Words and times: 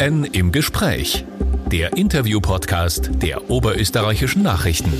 OÖN 0.00 0.24
im 0.24 0.50
Gespräch. 0.50 1.24
Der 1.70 1.96
Interview-Podcast 1.96 3.10
der 3.22 3.50
Oberösterreichischen 3.50 4.42
Nachrichten. 4.42 4.92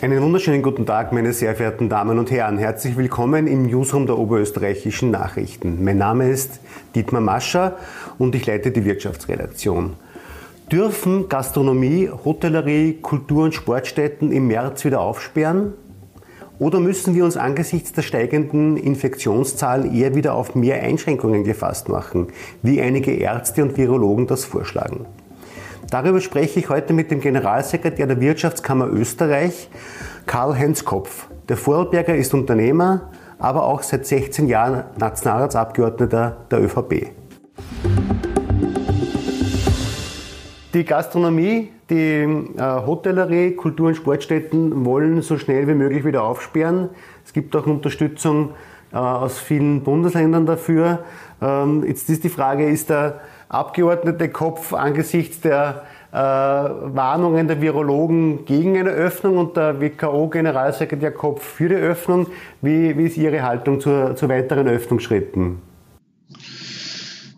Einen 0.00 0.20
wunderschönen 0.20 0.62
guten 0.62 0.84
Tag, 0.84 1.12
meine 1.12 1.32
sehr 1.32 1.54
verehrten 1.54 1.88
Damen 1.88 2.18
und 2.18 2.30
Herren. 2.32 2.58
Herzlich 2.58 2.96
willkommen 2.96 3.46
im 3.46 3.66
Newsroom 3.66 4.06
der 4.06 4.18
Oberösterreichischen 4.18 5.12
Nachrichten. 5.12 5.84
Mein 5.84 5.98
Name 5.98 6.28
ist 6.28 6.60
Dietmar 6.94 7.20
Mascher 7.20 7.76
und 8.18 8.34
ich 8.34 8.46
leite 8.46 8.72
die 8.72 8.84
Wirtschaftsredaktion. 8.84 9.94
Dürfen 10.70 11.28
Gastronomie, 11.28 12.10
Hotellerie, 12.10 12.94
Kultur- 13.00 13.44
und 13.44 13.54
Sportstätten 13.54 14.32
im 14.32 14.48
März 14.48 14.84
wieder 14.84 15.00
aufsperren? 15.00 15.74
Oder 16.62 16.78
müssen 16.78 17.16
wir 17.16 17.24
uns 17.24 17.36
angesichts 17.36 17.92
der 17.92 18.02
steigenden 18.02 18.76
Infektionszahlen 18.76 19.92
eher 19.92 20.14
wieder 20.14 20.34
auf 20.34 20.54
mehr 20.54 20.80
Einschränkungen 20.80 21.42
gefasst 21.42 21.88
machen, 21.88 22.28
wie 22.62 22.80
einige 22.80 23.10
Ärzte 23.10 23.64
und 23.64 23.76
Virologen 23.76 24.28
das 24.28 24.44
vorschlagen? 24.44 25.06
Darüber 25.90 26.20
spreche 26.20 26.60
ich 26.60 26.68
heute 26.68 26.92
mit 26.92 27.10
dem 27.10 27.20
Generalsekretär 27.20 28.06
der 28.06 28.20
Wirtschaftskammer 28.20 28.86
Österreich, 28.86 29.70
Karl-Heinz 30.26 30.84
Kopf. 30.84 31.26
Der 31.48 31.56
Vorarlberger 31.56 32.14
ist 32.14 32.32
Unternehmer, 32.32 33.10
aber 33.40 33.64
auch 33.64 33.82
seit 33.82 34.06
16 34.06 34.46
Jahren 34.46 34.84
Nationalratsabgeordneter 34.98 36.46
der 36.48 36.62
ÖVP. 36.62 37.10
Die 40.74 40.84
Gastronomie, 40.84 41.72
die 41.92 42.22
äh, 42.56 42.62
Hotellerie, 42.86 43.52
Kultur- 43.52 43.88
und 43.88 43.94
Sportstätten 43.94 44.84
wollen 44.84 45.22
so 45.22 45.38
schnell 45.38 45.68
wie 45.68 45.74
möglich 45.74 46.04
wieder 46.04 46.24
aufsperren. 46.24 46.88
Es 47.24 47.32
gibt 47.32 47.54
auch 47.54 47.66
Unterstützung 47.66 48.50
äh, 48.92 48.96
aus 48.96 49.38
vielen 49.38 49.82
Bundesländern 49.82 50.46
dafür. 50.46 51.04
Ähm, 51.40 51.84
jetzt 51.86 52.08
ist 52.08 52.24
die 52.24 52.28
Frage, 52.28 52.68
ist 52.68 52.90
der 52.90 53.20
Abgeordnete 53.48 54.30
Kopf 54.30 54.72
angesichts 54.72 55.40
der 55.42 55.82
äh, 56.10 56.16
Warnungen 56.16 57.48
der 57.48 57.60
Virologen 57.60 58.46
gegen 58.46 58.78
eine 58.78 58.90
Öffnung 58.90 59.36
und 59.36 59.56
der 59.58 59.78
WKO-Generalsekretär 59.80 61.10
Kopf 61.10 61.42
für 61.42 61.68
die 61.68 61.74
Öffnung. 61.74 62.28
Wie, 62.62 62.96
wie 62.96 63.04
ist 63.04 63.18
Ihre 63.18 63.42
Haltung 63.42 63.80
zu, 63.80 64.14
zu 64.14 64.28
weiteren 64.28 64.68
Öffnungsschritten? 64.68 65.60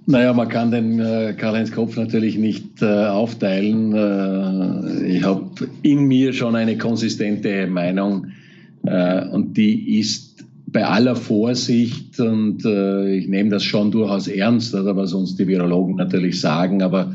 Naja, 0.06 0.34
man 0.34 0.48
kann 0.48 0.70
den 0.70 1.00
äh, 1.00 1.34
Karl-Heinz 1.36 1.72
Kopf 1.72 1.96
natürlich 1.96 2.36
nicht 2.36 2.82
äh, 2.82 3.06
aufteilen. 3.06 3.94
Äh, 3.94 5.06
ich 5.06 5.24
habe 5.24 5.48
in 5.82 6.04
mir 6.04 6.34
schon 6.34 6.56
eine 6.56 6.76
konsistente 6.76 7.66
Meinung 7.66 8.26
äh, 8.84 9.26
und 9.28 9.56
die 9.56 9.98
ist 9.98 10.44
bei 10.66 10.84
aller 10.84 11.16
Vorsicht 11.16 12.20
und 12.20 12.66
äh, 12.66 13.16
ich 13.16 13.28
nehme 13.28 13.48
das 13.48 13.64
schon 13.64 13.90
durchaus 13.90 14.28
ernst, 14.28 14.74
oder 14.74 14.94
was 14.94 15.14
uns 15.14 15.36
die 15.36 15.46
Virologen 15.46 15.96
natürlich 15.96 16.38
sagen, 16.38 16.82
aber 16.82 17.14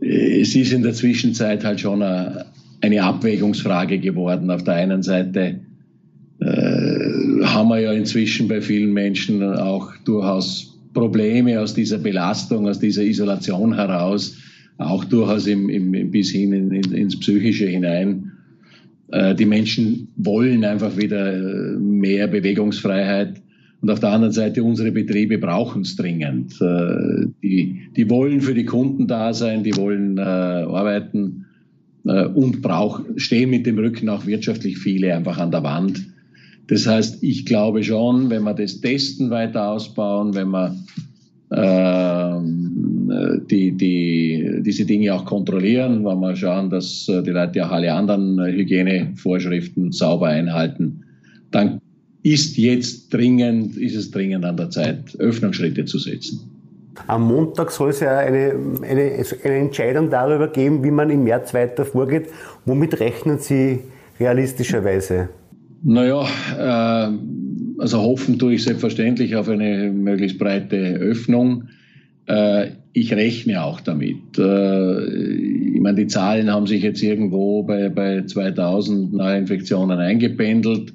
es 0.00 0.54
ist 0.54 0.72
in 0.72 0.82
der 0.82 0.92
Zwischenzeit 0.92 1.64
halt 1.64 1.80
schon 1.80 2.02
eine, 2.02 2.46
eine 2.82 3.04
Abwägungsfrage 3.04 3.98
geworden. 4.00 4.50
Auf 4.50 4.64
der 4.64 4.74
einen 4.74 5.02
Seite 5.02 5.60
haben 6.40 7.68
wir 7.68 7.78
ja 7.78 7.92
inzwischen 7.92 8.48
bei 8.48 8.60
vielen 8.60 8.92
Menschen 8.92 9.44
auch 9.44 9.92
durchaus 10.04 10.71
Probleme 10.92 11.60
aus 11.60 11.74
dieser 11.74 11.98
Belastung, 11.98 12.68
aus 12.68 12.78
dieser 12.78 13.02
Isolation 13.02 13.74
heraus, 13.74 14.36
auch 14.78 15.04
durchaus 15.04 15.46
im, 15.46 15.68
im, 15.68 16.10
bis 16.10 16.30
hin 16.30 16.52
in, 16.52 16.70
in, 16.70 16.92
ins 16.92 17.18
Psychische 17.18 17.66
hinein. 17.66 18.32
Äh, 19.10 19.34
die 19.34 19.46
Menschen 19.46 20.08
wollen 20.16 20.64
einfach 20.64 20.96
wieder 20.96 21.34
äh, 21.34 21.76
mehr 21.76 22.26
Bewegungsfreiheit. 22.26 23.40
Und 23.80 23.90
auf 23.90 24.00
der 24.00 24.10
anderen 24.10 24.32
Seite, 24.32 24.62
unsere 24.62 24.92
Betriebe 24.92 25.38
brauchen 25.38 25.82
es 25.82 25.96
dringend. 25.96 26.60
Äh, 26.60 27.26
die, 27.42 27.88
die 27.96 28.08
wollen 28.08 28.40
für 28.40 28.54
die 28.54 28.64
Kunden 28.64 29.06
da 29.06 29.34
sein, 29.34 29.64
die 29.64 29.76
wollen 29.76 30.18
äh, 30.18 30.22
arbeiten 30.22 31.46
äh, 32.04 32.26
und 32.26 32.62
brauch, 32.62 33.00
stehen 33.16 33.50
mit 33.50 33.66
dem 33.66 33.78
Rücken 33.78 34.08
auch 34.08 34.26
wirtschaftlich 34.26 34.78
viele 34.78 35.14
einfach 35.14 35.38
an 35.38 35.50
der 35.50 35.62
Wand. 35.62 36.06
Das 36.68 36.86
heißt, 36.86 37.22
ich 37.22 37.44
glaube 37.44 37.82
schon, 37.82 38.30
wenn 38.30 38.44
wir 38.44 38.54
das 38.54 38.80
Testen 38.80 39.30
weiter 39.30 39.68
ausbauen, 39.68 40.34
wenn 40.34 40.50
wir 40.50 40.74
äh, 41.50 42.40
die, 43.50 43.72
die, 43.72 44.62
diese 44.62 44.84
Dinge 44.86 45.14
auch 45.14 45.24
kontrollieren, 45.24 46.04
wenn 46.04 46.20
wir 46.20 46.34
schauen, 46.36 46.70
dass 46.70 47.08
äh, 47.08 47.22
die 47.22 47.30
Leute 47.30 47.66
auch 47.66 47.72
alle 47.72 47.92
anderen 47.92 48.42
Hygienevorschriften 48.42 49.92
sauber 49.92 50.28
einhalten, 50.28 51.04
dann 51.50 51.80
ist 52.22 52.56
jetzt 52.56 53.12
dringend, 53.12 53.76
ist 53.76 53.96
es 53.96 54.10
dringend 54.10 54.44
an 54.44 54.56
der 54.56 54.70
Zeit, 54.70 55.18
Öffnungsschritte 55.18 55.84
zu 55.84 55.98
setzen. 55.98 56.40
Am 57.06 57.26
Montag 57.26 57.70
soll 57.70 57.90
es 57.90 58.00
ja 58.00 58.18
eine, 58.18 58.54
eine, 58.82 59.24
eine 59.44 59.54
Entscheidung 59.54 60.10
darüber 60.10 60.48
geben, 60.48 60.84
wie 60.84 60.90
man 60.90 61.10
im 61.10 61.24
März 61.24 61.52
weiter 61.52 61.84
vorgeht. 61.84 62.28
Womit 62.64 63.00
rechnen 63.00 63.38
Sie 63.38 63.80
realistischerweise? 64.20 65.28
Naja, 65.84 66.26
äh, 66.58 67.12
also 67.78 68.00
hoffen 68.00 68.38
tue 68.38 68.54
ich 68.54 68.62
selbstverständlich 68.62 69.34
auf 69.34 69.48
eine 69.48 69.90
möglichst 69.90 70.38
breite 70.38 70.76
Öffnung. 70.76 71.64
Äh, 72.26 72.68
ich 72.92 73.12
rechne 73.12 73.64
auch 73.64 73.80
damit. 73.80 74.38
Äh, 74.38 75.04
ich 75.04 75.80
meine, 75.80 75.96
die 75.96 76.06
Zahlen 76.06 76.50
haben 76.50 76.66
sich 76.66 76.82
jetzt 76.82 77.02
irgendwo 77.02 77.64
bei, 77.64 77.88
bei 77.88 78.24
2000 78.24 79.12
Neuinfektionen 79.12 79.98
eingependelt. 79.98 80.92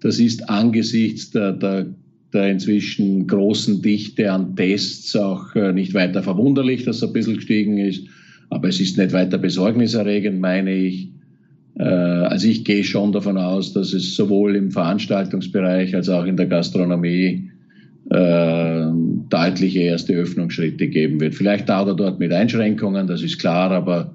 Das 0.00 0.18
ist 0.18 0.50
angesichts 0.50 1.30
der, 1.30 1.52
der, 1.52 1.86
der 2.34 2.50
inzwischen 2.50 3.26
großen 3.26 3.80
Dichte 3.80 4.30
an 4.30 4.54
Tests 4.56 5.16
auch 5.16 5.54
äh, 5.54 5.72
nicht 5.72 5.94
weiter 5.94 6.22
verwunderlich, 6.22 6.84
dass 6.84 6.96
es 6.96 7.04
ein 7.04 7.12
bisschen 7.14 7.36
gestiegen 7.36 7.78
ist. 7.78 8.06
Aber 8.50 8.68
es 8.68 8.80
ist 8.80 8.98
nicht 8.98 9.12
weiter 9.12 9.38
besorgniserregend, 9.38 10.40
meine 10.40 10.74
ich. 10.74 11.15
Äh, 11.78 11.84
also 11.84 12.48
ich 12.48 12.64
gehe 12.64 12.84
schon 12.84 13.12
davon 13.12 13.38
aus, 13.38 13.72
dass 13.72 13.92
es 13.92 14.16
sowohl 14.16 14.56
im 14.56 14.70
Veranstaltungsbereich 14.70 15.94
als 15.94 16.08
auch 16.08 16.24
in 16.24 16.36
der 16.36 16.46
Gastronomie 16.46 17.50
äh, 18.10 18.86
deutliche 19.28 19.80
erste 19.80 20.14
Öffnungsschritte 20.14 20.88
geben 20.88 21.20
wird. 21.20 21.34
Vielleicht 21.34 21.68
da 21.68 21.82
oder 21.82 21.94
dort 21.94 22.18
mit 22.18 22.32
Einschränkungen, 22.32 23.06
das 23.06 23.22
ist 23.22 23.38
klar, 23.38 23.70
aber 23.72 24.14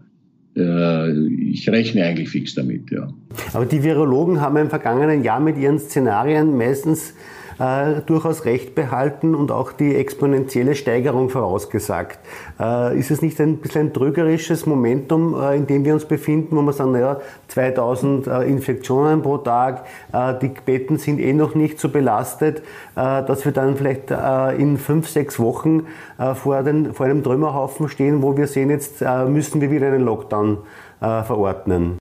äh, 0.55 1.11
ich 1.27 1.69
rechne 1.69 2.05
eigentlich 2.05 2.29
fix 2.29 2.55
damit, 2.55 2.89
ja. 2.91 3.07
Aber 3.53 3.66
die 3.66 3.83
Virologen 3.83 4.41
haben 4.41 4.57
im 4.57 4.69
vergangenen 4.69 5.23
Jahr 5.23 5.39
mit 5.39 5.57
ihren 5.57 5.79
Szenarien 5.79 6.57
meistens 6.57 7.13
äh, 7.59 8.01
durchaus 8.06 8.45
recht 8.45 8.75
behalten 8.75 9.35
und 9.35 9.51
auch 9.51 9.72
die 9.72 9.95
exponentielle 9.95 10.75
Steigerung 10.75 11.29
vorausgesagt. 11.29 12.19
Äh, 12.59 12.97
ist 12.97 13.12
es 13.12 13.22
nicht 13.22 13.39
ein 13.39 13.57
bisschen 13.57 13.88
ein 13.88 13.94
trügerisches 13.94 14.66
Momentum, 14.66 15.35
äh, 15.39 15.56
in 15.56 15.67
dem 15.67 15.85
wir 15.85 15.94
uns 15.94 16.06
befinden, 16.06 16.56
wo 16.56 16.61
wir 16.61 16.73
sagen, 16.73 16.91
naja, 16.91 17.19
2000 17.47 18.28
äh, 18.28 18.44
Infektionen 18.44 19.22
pro 19.22 19.38
Tag, 19.38 19.85
äh, 20.13 20.34
die 20.41 20.50
Betten 20.50 20.97
sind 20.97 21.19
eh 21.19 21.34
noch 21.34 21.56
nicht 21.56 21.79
so 21.79 21.90
belastet, 21.90 22.59
äh, 22.95 23.23
dass 23.23 23.45
wir 23.45 23.51
dann 23.51 23.75
vielleicht 23.75 24.11
in 24.57 24.78
fünf, 24.78 25.07
sechs 25.07 25.40
Wochen 25.40 25.88
vor, 26.35 26.63
den, 26.63 26.94
vor 26.94 27.06
einem 27.06 27.23
Trümmerhaufen 27.23 27.88
stehen, 27.88 28.22
wo 28.22 28.35
wir 28.35 28.47
sehen, 28.47 28.69
jetzt 28.69 29.01
müssen 29.28 29.61
wir 29.61 29.72
wieder 29.72 29.88
einen 29.88 30.03
Lockdown 30.03 30.59
verordnen. 31.00 32.00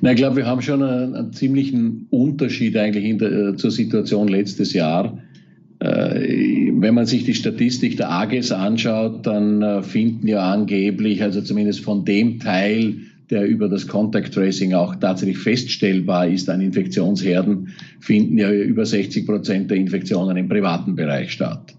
Na, 0.00 0.12
ich 0.12 0.16
glaube, 0.16 0.36
wir 0.36 0.46
haben 0.46 0.62
schon 0.62 0.82
einen, 0.82 1.14
einen 1.14 1.32
ziemlichen 1.32 2.06
Unterschied 2.10 2.76
eigentlich 2.76 3.18
der, 3.18 3.32
äh, 3.32 3.56
zur 3.56 3.70
Situation 3.70 4.28
letztes 4.28 4.72
Jahr. 4.72 5.18
Äh, 5.80 6.72
wenn 6.74 6.94
man 6.94 7.06
sich 7.06 7.24
die 7.24 7.34
Statistik 7.34 7.96
der 7.96 8.10
AGES 8.10 8.52
anschaut, 8.52 9.26
dann 9.26 9.62
äh, 9.62 9.82
finden 9.82 10.28
ja 10.28 10.52
angeblich, 10.52 11.22
also 11.22 11.40
zumindest 11.40 11.80
von 11.80 12.04
dem 12.04 12.38
Teil, 12.38 12.94
der 13.30 13.46
über 13.46 13.68
das 13.68 13.86
Contact 13.88 14.32
Tracing 14.32 14.72
auch 14.72 14.94
tatsächlich 14.96 15.38
feststellbar 15.38 16.28
ist 16.28 16.48
an 16.48 16.60
Infektionsherden, 16.60 17.68
finden 18.00 18.38
ja 18.38 18.50
über 18.50 18.86
60 18.86 19.26
Prozent 19.26 19.70
der 19.70 19.76
Infektionen 19.76 20.36
im 20.36 20.48
privaten 20.48 20.96
Bereich 20.96 21.32
statt. 21.32 21.74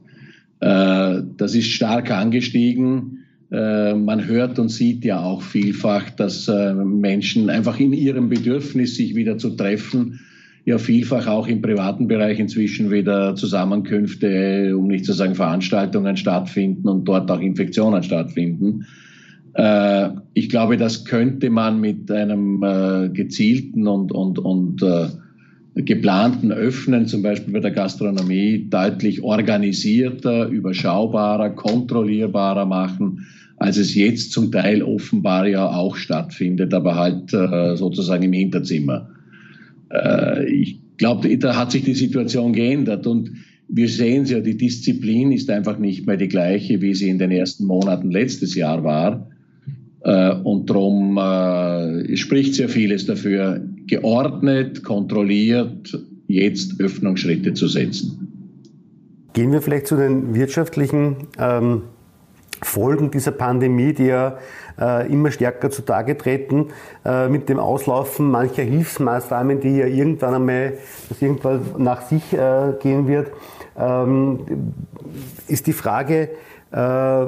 Das 0.60 1.56
ist 1.56 1.72
stark 1.72 2.12
angestiegen. 2.12 3.24
Äh, 3.52 3.96
man 3.96 4.28
hört 4.28 4.60
und 4.60 4.70
sieht 4.70 5.04
ja 5.04 5.24
auch 5.24 5.42
vielfach, 5.42 6.12
dass 6.12 6.48
äh, 6.48 6.74
Menschen 6.74 7.50
einfach 7.50 7.80
in 7.80 7.94
ihrem 7.94 8.30
Bedürfnis, 8.30 8.96
sich 8.96 9.16
wieder 9.16 9.40
zu 9.40 9.52
treffen, 9.52 10.20
ja 10.66 10.78
vielfach 10.78 11.26
auch 11.26 11.48
im 11.48 11.62
privaten 11.62 12.08
Bereich 12.08 12.40
inzwischen 12.40 12.92
wieder 12.92 13.36
Zusammenkünfte, 13.36 14.78
um 14.78 14.88
nicht 14.88 15.06
zu 15.06 15.14
sagen 15.14 15.34
Veranstaltungen 15.34 16.16
stattfinden 16.16 16.88
und 16.88 17.06
dort 17.06 17.32
auch 17.32 17.40
Infektionen 17.40 18.04
stattfinden. 18.04 18.86
Äh, 19.56 20.10
ich 20.36 20.50
glaube, 20.50 20.78
das 20.78 21.06
könnte 21.06 21.50
man 21.50 21.82
mit 21.82 22.12
einem 22.12 22.62
gezielten 23.14 23.88
und, 23.88 24.12
und, 24.12 24.38
und 24.38 24.84
geplanten 25.86 26.52
Öffnen, 26.52 27.08
zum 27.08 27.22
Beispiel 27.22 27.54
bei 27.54 27.60
der 27.60 27.72
Gastronomie, 27.72 28.68
deutlich 28.70 29.24
organisierter, 29.24 30.48
überschaubarer, 30.48 31.52
kontrollierbarer 31.52 32.66
machen 32.66 33.26
als 33.60 33.78
es 33.78 33.94
jetzt 33.94 34.32
zum 34.32 34.52
Teil 34.52 34.82
offenbar 34.82 35.46
ja 35.48 35.68
auch 35.68 35.98
stattfindet, 35.98 36.74
aber 36.74 36.96
halt 36.96 37.34
äh, 37.34 37.76
sozusagen 37.76 38.24
im 38.24 38.34
Hinterzimmer. 38.34 39.10
Äh, 39.92 40.50
ich 40.50 40.80
glaube, 40.98 41.38
da 41.38 41.56
hat 41.58 41.72
sich 41.72 41.84
die 41.84 41.94
Situation 41.94 42.54
geändert 42.54 43.06
und 43.06 43.32
wir 43.68 43.90
sehen 43.90 44.24
es 44.24 44.32
ja, 44.32 44.40
die 44.40 44.58
Disziplin 44.58 45.32
ist 45.32 45.50
einfach 45.50 45.78
nicht 45.78 46.08
mehr 46.08 46.18
die 46.18 46.30
gleiche, 46.30 46.82
wie 46.82 46.96
sie 46.96 47.10
in 47.10 47.20
den 47.20 47.32
ersten 47.32 47.66
Monaten 47.66 48.10
letztes 48.10 48.56
Jahr 48.56 48.84
war. 48.84 49.28
Äh, 50.02 50.36
und 50.36 50.70
darum 50.70 51.18
äh, 51.18 52.16
spricht 52.16 52.56
sehr 52.56 52.70
vieles 52.70 53.06
dafür, 53.06 53.62
geordnet, 53.90 54.84
kontrolliert 54.84 55.98
jetzt 56.28 56.80
Öffnungsschritte 56.80 57.54
zu 57.54 57.68
setzen. 57.68 58.28
Gehen 59.34 59.52
wir 59.52 59.62
vielleicht 59.62 59.88
zu 59.88 59.96
den 59.96 60.36
wirtschaftlichen 60.36 61.28
ähm, 61.38 61.84
Folgen 62.62 63.10
dieser 63.12 63.32
Pandemie, 63.32 63.94
die 63.94 64.08
ja 64.08 64.38
äh, 64.80 65.12
immer 65.12 65.32
stärker 65.32 65.70
zutage 65.70 66.18
treten, 66.18 66.68
äh, 67.06 67.30
mit 67.30 67.48
dem 67.50 67.60
Auslaufen 67.60 68.30
mancher 68.30 68.64
Hilfsmaßnahmen, 68.64 69.60
die 69.62 69.78
ja 69.78 69.86
irgendwann 69.86 70.36
einmal, 70.36 70.74
das 71.08 71.22
irgendwann 71.22 71.62
nach 71.78 72.02
sich 72.02 72.34
äh, 72.34 72.74
gehen 72.82 73.08
wird, 73.08 73.32
ähm, 73.80 74.40
ist 75.48 75.68
die 75.68 75.74
Frage, 75.74 76.30
äh, 76.72 77.26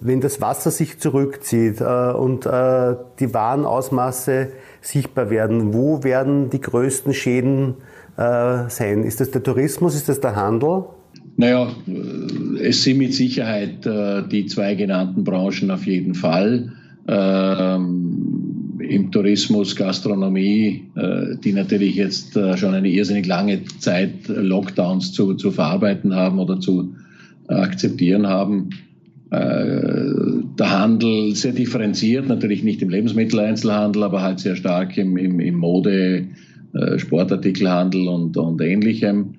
wenn 0.00 0.20
das 0.20 0.40
Wasser 0.40 0.70
sich 0.70 0.98
zurückzieht 0.98 1.80
äh, 1.80 2.12
und 2.12 2.46
äh, 2.46 2.94
die 3.18 3.34
Warenausmaße 3.34 4.48
sichtbar 4.80 5.30
werden, 5.30 5.74
wo 5.74 6.04
werden 6.04 6.50
die 6.50 6.60
größten 6.60 7.12
Schäden 7.14 7.74
sein? 8.20 9.04
Ist 9.04 9.20
das 9.20 9.30
der 9.30 9.44
Tourismus, 9.44 9.94
ist 9.94 10.08
das 10.08 10.18
der 10.18 10.34
Handel? 10.34 10.86
Naja, 11.36 11.68
es 12.60 12.82
sind 12.82 12.98
mit 12.98 13.14
Sicherheit 13.14 13.84
die 13.84 14.46
zwei 14.46 14.74
genannten 14.74 15.22
Branchen 15.22 15.70
auf 15.70 15.86
jeden 15.86 16.16
Fall. 16.16 16.72
Ähm, 17.06 18.07
Im 18.88 19.10
Tourismus, 19.10 19.76
Gastronomie, 19.76 20.84
die 21.44 21.52
natürlich 21.52 21.94
jetzt 21.94 22.32
schon 22.32 22.74
eine 22.74 22.88
irrsinnig 22.88 23.26
lange 23.26 23.64
Zeit 23.78 24.28
Lockdowns 24.28 25.12
zu, 25.12 25.34
zu 25.34 25.50
verarbeiten 25.50 26.14
haben 26.14 26.38
oder 26.38 26.58
zu 26.58 26.94
akzeptieren 27.48 28.26
haben. 28.26 28.70
Äh, 29.30 30.14
der 30.58 30.70
Handel 30.70 31.34
sehr 31.34 31.52
differenziert, 31.52 32.28
natürlich 32.28 32.62
nicht 32.62 32.80
im 32.80 32.88
Lebensmitteleinzelhandel, 32.88 34.02
aber 34.02 34.22
halt 34.22 34.40
sehr 34.40 34.56
stark 34.56 34.96
im, 34.96 35.18
im, 35.18 35.38
im 35.38 35.54
Mode, 35.56 36.28
äh, 36.72 36.98
Sportartikelhandel 36.98 38.08
und, 38.08 38.36
und 38.38 38.60
ähnlichem. 38.62 39.34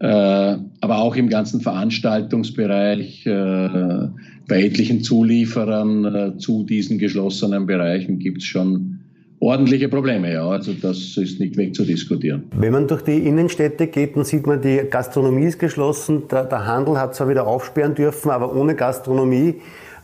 Äh, 0.00 0.06
aber 0.06 0.98
auch 0.98 1.14
im 1.14 1.28
ganzen 1.28 1.60
Veranstaltungsbereich, 1.60 3.24
bei 3.24 4.62
etlichen 4.62 5.02
Zulieferern 5.02 6.38
zu 6.38 6.64
diesen 6.64 6.98
geschlossenen 6.98 7.66
Bereichen 7.66 8.18
gibt 8.18 8.38
es 8.38 8.44
schon 8.44 9.00
ordentliche 9.40 9.88
Probleme, 9.88 10.32
ja. 10.32 10.46
Also 10.46 10.72
das 10.74 11.16
ist 11.16 11.40
nicht 11.40 11.56
wegzudiskutieren. 11.56 12.44
Wenn 12.56 12.72
man 12.72 12.86
durch 12.86 13.02
die 13.02 13.18
Innenstädte 13.18 13.86
geht, 13.88 14.16
dann 14.16 14.24
sieht 14.24 14.46
man, 14.46 14.60
die 14.60 14.82
Gastronomie 14.88 15.46
ist 15.46 15.58
geschlossen, 15.58 16.28
der, 16.30 16.44
der 16.44 16.66
Handel 16.66 16.98
hat 16.98 17.14
zwar 17.14 17.28
wieder 17.28 17.46
aufsperren 17.46 17.94
dürfen, 17.94 18.30
aber 18.30 18.54
ohne 18.54 18.74
Gastronomie 18.74 19.54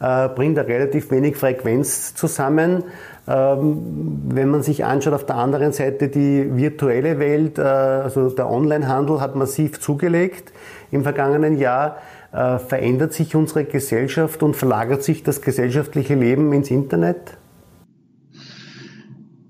äh, 0.00 0.28
bringt 0.28 0.58
er 0.58 0.66
relativ 0.66 1.10
wenig 1.10 1.36
Frequenz 1.36 2.14
zusammen. 2.14 2.84
Ähm, 3.28 4.22
wenn 4.28 4.48
man 4.48 4.62
sich 4.62 4.84
anschaut, 4.84 5.12
auf 5.12 5.26
der 5.26 5.36
anderen 5.36 5.72
Seite 5.72 6.08
die 6.08 6.56
virtuelle 6.56 7.18
Welt, 7.18 7.58
äh, 7.58 7.62
also 7.62 8.30
der 8.30 8.48
Onlinehandel 8.48 9.20
hat 9.20 9.34
massiv 9.34 9.80
zugelegt 9.80 10.52
im 10.92 11.02
vergangenen 11.02 11.58
Jahr. 11.58 11.98
Äh, 12.32 12.58
verändert 12.58 13.14
sich 13.14 13.34
unsere 13.34 13.64
Gesellschaft 13.64 14.42
und 14.42 14.54
verlagert 14.54 15.02
sich 15.02 15.22
das 15.22 15.42
gesellschaftliche 15.42 16.14
Leben 16.14 16.52
ins 16.52 16.70
Internet? 16.70 17.36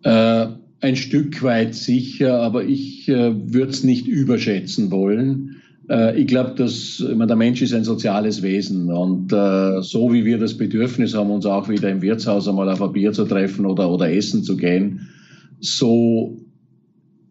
Äh, 0.05 0.47
ein 0.81 0.97
Stück 0.97 1.43
weit 1.43 1.75
sicher, 1.75 2.41
aber 2.41 2.65
ich 2.65 3.09
würde 3.09 3.71
es 3.71 3.83
nicht 3.83 4.07
überschätzen 4.07 4.91
wollen. 4.91 5.63
Äh, 5.89 6.21
ich 6.21 6.27
glaube, 6.27 6.55
dass 6.57 7.05
meine, 7.09 7.27
der 7.27 7.37
Mensch 7.37 7.63
ist 7.63 7.75
ein 7.75 7.85
soziales 7.85 8.43
Wesen 8.43 8.91
und 8.91 9.33
äh, 9.33 9.83
so 9.83 10.13
wie 10.13 10.25
wir 10.25 10.39
das 10.39 10.57
Bedürfnis 10.57 11.15
haben, 11.15 11.31
uns 11.31 11.47
auch 11.47 11.69
wieder 11.69 11.91
im 11.91 12.03
Wirtshaus 12.03 12.49
einmal 12.49 12.69
auf 12.69 12.83
ein 12.83 12.93
Bier 12.93 13.13
zu 13.13 13.25
treffen 13.25 13.67
oder, 13.67 13.91
oder 13.91 14.11
essen 14.13 14.43
zu 14.43 14.57
gehen, 14.57 15.09
so 15.61 16.37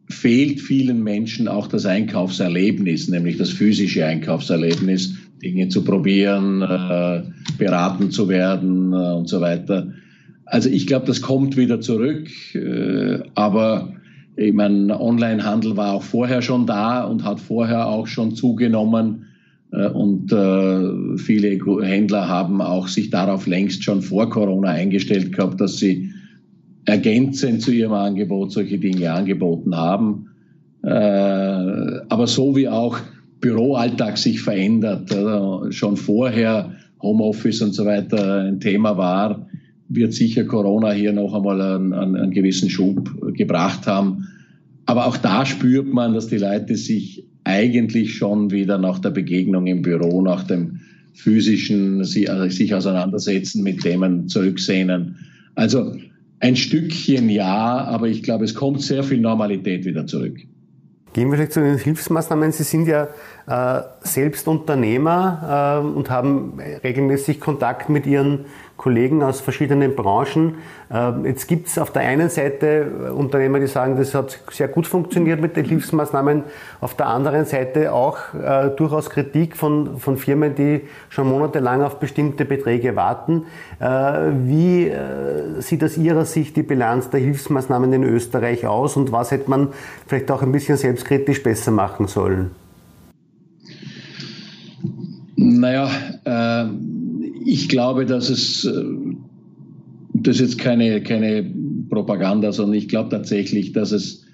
fehlt 0.07 0.61
vielen 0.61 1.03
Menschen 1.03 1.47
auch 1.47 1.67
das 1.67 1.85
Einkaufserlebnis, 1.85 3.07
nämlich 3.09 3.37
das 3.37 3.49
physische 3.49 4.05
Einkaufserlebnis, 4.05 5.15
Dinge 5.41 5.67
zu 5.69 5.83
probieren, 5.83 6.61
äh, 6.61 7.23
beraten 7.57 8.11
zu 8.11 8.29
werden 8.29 8.93
äh, 8.93 9.13
und 9.13 9.27
so 9.27 9.41
weiter. 9.41 9.93
Also 10.45 10.69
ich 10.69 10.87
glaube, 10.87 11.07
das 11.07 11.21
kommt 11.21 11.57
wieder 11.57 11.81
zurück, 11.81 12.29
äh, 12.53 13.19
aber 13.33 13.93
ich 14.37 14.53
meine, 14.53 14.99
Onlinehandel 14.99 15.77
war 15.77 15.93
auch 15.93 16.03
vorher 16.03 16.41
schon 16.41 16.65
da 16.65 17.05
und 17.05 17.23
hat 17.23 17.39
vorher 17.39 17.87
auch 17.87 18.07
schon 18.07 18.35
zugenommen. 18.35 19.25
Äh, 19.71 19.87
und 19.87 20.31
äh, 20.31 21.17
viele 21.17 21.57
Händler 21.83 22.27
haben 22.27 22.61
auch 22.61 22.87
sich 22.87 23.09
darauf 23.09 23.47
längst 23.47 23.83
schon 23.83 24.01
vor 24.01 24.29
Corona 24.29 24.69
eingestellt 24.69 25.33
gehabt, 25.33 25.61
dass 25.61 25.77
sie 25.77 26.11
ergänzend 26.85 27.61
zu 27.61 27.71
ihrem 27.71 27.93
Angebot 27.93 28.51
solche 28.51 28.77
Dinge 28.77 29.11
angeboten 29.11 29.75
haben. 29.75 30.27
Aber 30.83 32.27
so 32.27 32.55
wie 32.55 32.69
auch 32.69 32.99
Büroalltag 33.41 34.19
sich 34.19 34.39
verändert, 34.39 35.09
schon 35.71 35.97
vorher 35.97 36.73
Homeoffice 37.01 37.63
und 37.63 37.73
so 37.73 37.87
weiter 37.87 38.41
ein 38.41 38.59
Thema 38.59 38.95
war, 38.95 39.47
wird 39.89 40.13
sicher 40.13 40.43
Corona 40.43 40.91
hier 40.91 41.11
noch 41.11 41.33
einmal 41.33 41.59
einen, 41.59 41.93
einen 41.93 42.29
gewissen 42.29 42.69
Schub 42.69 43.09
gebracht 43.37 43.87
haben. 43.87 44.27
Aber 44.85 45.07
auch 45.07 45.17
da 45.17 45.45
spürt 45.45 45.87
man, 45.87 46.13
dass 46.13 46.27
die 46.27 46.37
Leute 46.37 46.75
sich 46.75 47.25
eigentlich 47.43 48.15
schon 48.15 48.51
wieder 48.51 48.77
nach 48.77 48.99
der 48.99 49.11
Begegnung 49.11 49.67
im 49.67 49.81
Büro, 49.81 50.21
nach 50.21 50.43
dem 50.43 50.79
physischen 51.13 51.99
also 51.99 52.49
sich 52.49 52.73
auseinandersetzen, 52.73 53.63
mit 53.63 53.81
Themen 53.81 54.27
zurücksehnen. 54.27 55.15
Also 55.55 55.95
ein 56.39 56.55
Stückchen 56.55 57.29
ja, 57.29 57.83
aber 57.85 58.07
ich 58.07 58.23
glaube, 58.23 58.45
es 58.45 58.53
kommt 58.53 58.81
sehr 58.81 59.03
viel 59.03 59.19
Normalität 59.19 59.85
wieder 59.85 60.05
zurück. 60.05 60.39
Gehen 61.15 61.31
wir 61.31 61.37
vielleicht 61.37 61.53
zu 61.53 61.61
den 61.61 61.77
Hilfsmaßnahmen. 61.77 62.51
Sie 62.51 62.63
sind 62.63 62.89
ja 62.89 63.07
äh, 63.47 63.83
selbst 64.01 64.49
Unternehmer 64.49 65.79
äh, 65.81 65.87
und 65.87 66.09
haben 66.09 66.59
regelmäßig 66.83 67.39
Kontakt 67.39 67.87
mit 67.87 68.05
Ihren 68.05 68.47
Kollegen 68.75 69.23
aus 69.23 69.39
verschiedenen 69.39 69.95
Branchen. 69.95 70.55
Ähm, 70.91 71.25
jetzt 71.25 71.47
gibt 71.47 71.67
es 71.67 71.77
auf 71.77 71.91
der 71.91 72.01
einen 72.01 72.29
Seite 72.29 72.91
äh, 73.07 73.09
Unternehmer, 73.11 73.61
die 73.61 73.67
sagen, 73.67 73.95
das 73.95 74.13
hat 74.13 74.37
sehr 74.51 74.67
gut 74.67 74.85
funktioniert 74.87 75.39
mit 75.39 75.55
den 75.55 75.63
Hilfsmaßnahmen. 75.63 76.43
Auf 76.81 76.95
der 76.95 77.07
anderen 77.07 77.45
Seite 77.45 77.93
auch 77.93 78.17
äh, 78.33 78.71
durchaus 78.75 79.09
Kritik 79.09 79.55
von, 79.55 79.97
von 79.97 80.17
Firmen, 80.17 80.53
die 80.55 80.81
schon 81.07 81.29
monatelang 81.29 81.83
auf 81.83 81.99
bestimmte 81.99 82.43
Beträge 82.43 82.97
warten. 82.97 83.45
Äh, 83.79 83.85
wie 84.43 84.89
äh, 84.89 85.44
sieht 85.61 85.83
aus 85.83 85.97
Ihrer 85.97 86.25
Sicht 86.25 86.55
die 86.55 86.63
Bilanz 86.63 87.09
der 87.09 87.19
Hilfsmaßnahmen 87.19 87.91
in 87.93 88.03
Österreich 88.03 88.65
aus 88.65 88.97
und 88.97 89.11
was 89.11 89.31
hätte 89.31 89.49
man 89.49 89.69
vielleicht 90.07 90.31
auch 90.31 90.41
ein 90.41 90.51
bisschen 90.51 90.77
selbstkritisch 90.77 91.43
besser 91.43 91.71
machen 91.71 92.07
sollen? 92.07 92.51
Naja, 95.35 95.89
äh 96.25 96.69
ich 97.45 97.69
glaube, 97.69 98.05
dass 98.05 98.29
es, 98.29 98.65
äh, 98.65 98.83
das 100.13 100.37
ist 100.37 100.41
jetzt 100.41 100.57
keine, 100.57 101.01
keine 101.01 101.49
Propaganda, 101.89 102.51
sondern 102.51 102.75
ich 102.75 102.87
glaube 102.87 103.09
tatsächlich, 103.09 103.71
dass 103.71 103.91
es 103.91 104.25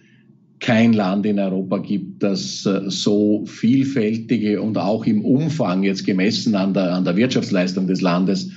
kein 0.60 0.94
Land 0.94 1.26
in 1.26 1.40
Europa 1.40 1.80
gibt, 1.80 2.24
das 2.24 2.66
äh, 2.66 2.82
so 2.88 3.46
vielfältige 3.46 4.62
und 4.62 4.78
auch 4.78 5.06
im 5.06 5.26
Umfang 5.26 5.84
jetzt 5.84 6.06
gemessen 6.06 6.56
an 6.56 6.74
der, 6.74 6.94
an 6.94 7.04
der 7.04 7.18
Wirtschaftsleistung 7.18 7.88
des 7.88 8.02
Landes 8.02 8.50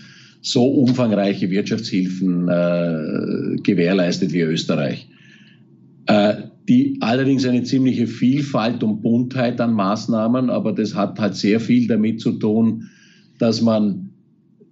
so 0.45 0.67
umfangreiche 0.67 1.51
Wirtschaftshilfen 1.51 2.49
äh, 2.49 3.57
gewährleistet 3.63 4.33
wie 4.35 4.43
Österreich. 4.43 5.09
Äh, 6.07 6.35
die 6.69 6.99
allerdings 7.01 7.47
eine 7.47 7.63
ziemliche 7.63 8.07
Vielfalt 8.07 8.83
und 8.83 9.01
Buntheit 9.01 9.61
an 9.61 9.73
Maßnahmen, 9.73 10.51
aber 10.51 10.73
das 10.73 10.95
hat 10.95 11.19
halt 11.19 11.35
sehr 11.35 11.61
viel 11.61 11.87
damit 11.87 12.21
zu 12.21 12.33
tun, 12.33 12.91
dass 13.39 13.63
man 13.63 14.11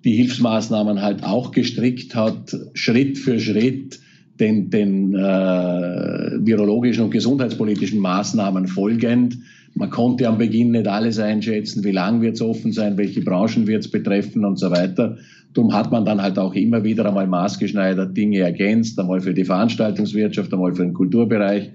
die 0.04 0.12
Hilfsmaßnahmen 0.12 1.00
halt 1.00 1.24
auch 1.24 1.52
gestrickt 1.52 2.14
hat, 2.14 2.54
Schritt 2.74 3.16
für 3.16 3.40
Schritt 3.40 3.98
den, 4.40 4.68
den 4.68 5.14
äh, 5.14 5.18
virologischen 5.18 7.04
und 7.04 7.10
gesundheitspolitischen 7.10 7.98
Maßnahmen 7.98 8.68
folgend. 8.68 9.38
Man 9.74 9.88
konnte 9.88 10.28
am 10.28 10.36
Beginn 10.36 10.72
nicht 10.72 10.86
alles 10.86 11.18
einschätzen, 11.18 11.82
wie 11.84 11.92
lang 11.92 12.20
wird 12.20 12.34
es 12.34 12.42
offen 12.42 12.72
sein, 12.72 12.98
welche 12.98 13.22
Branchen 13.22 13.66
wird 13.66 13.84
es 13.84 13.90
betreffen 13.90 14.44
und 14.44 14.58
so 14.58 14.70
weiter. 14.70 15.16
Darum 15.54 15.72
hat 15.74 15.90
man 15.92 16.04
dann 16.04 16.22
halt 16.22 16.38
auch 16.38 16.54
immer 16.54 16.82
wieder 16.82 17.06
einmal 17.06 17.26
maßgeschneidert 17.26 18.16
Dinge 18.16 18.38
ergänzt, 18.38 18.98
einmal 18.98 19.20
für 19.20 19.34
die 19.34 19.44
Veranstaltungswirtschaft, 19.44 20.52
einmal 20.52 20.74
für 20.74 20.82
den 20.82 20.94
Kulturbereich, 20.94 21.70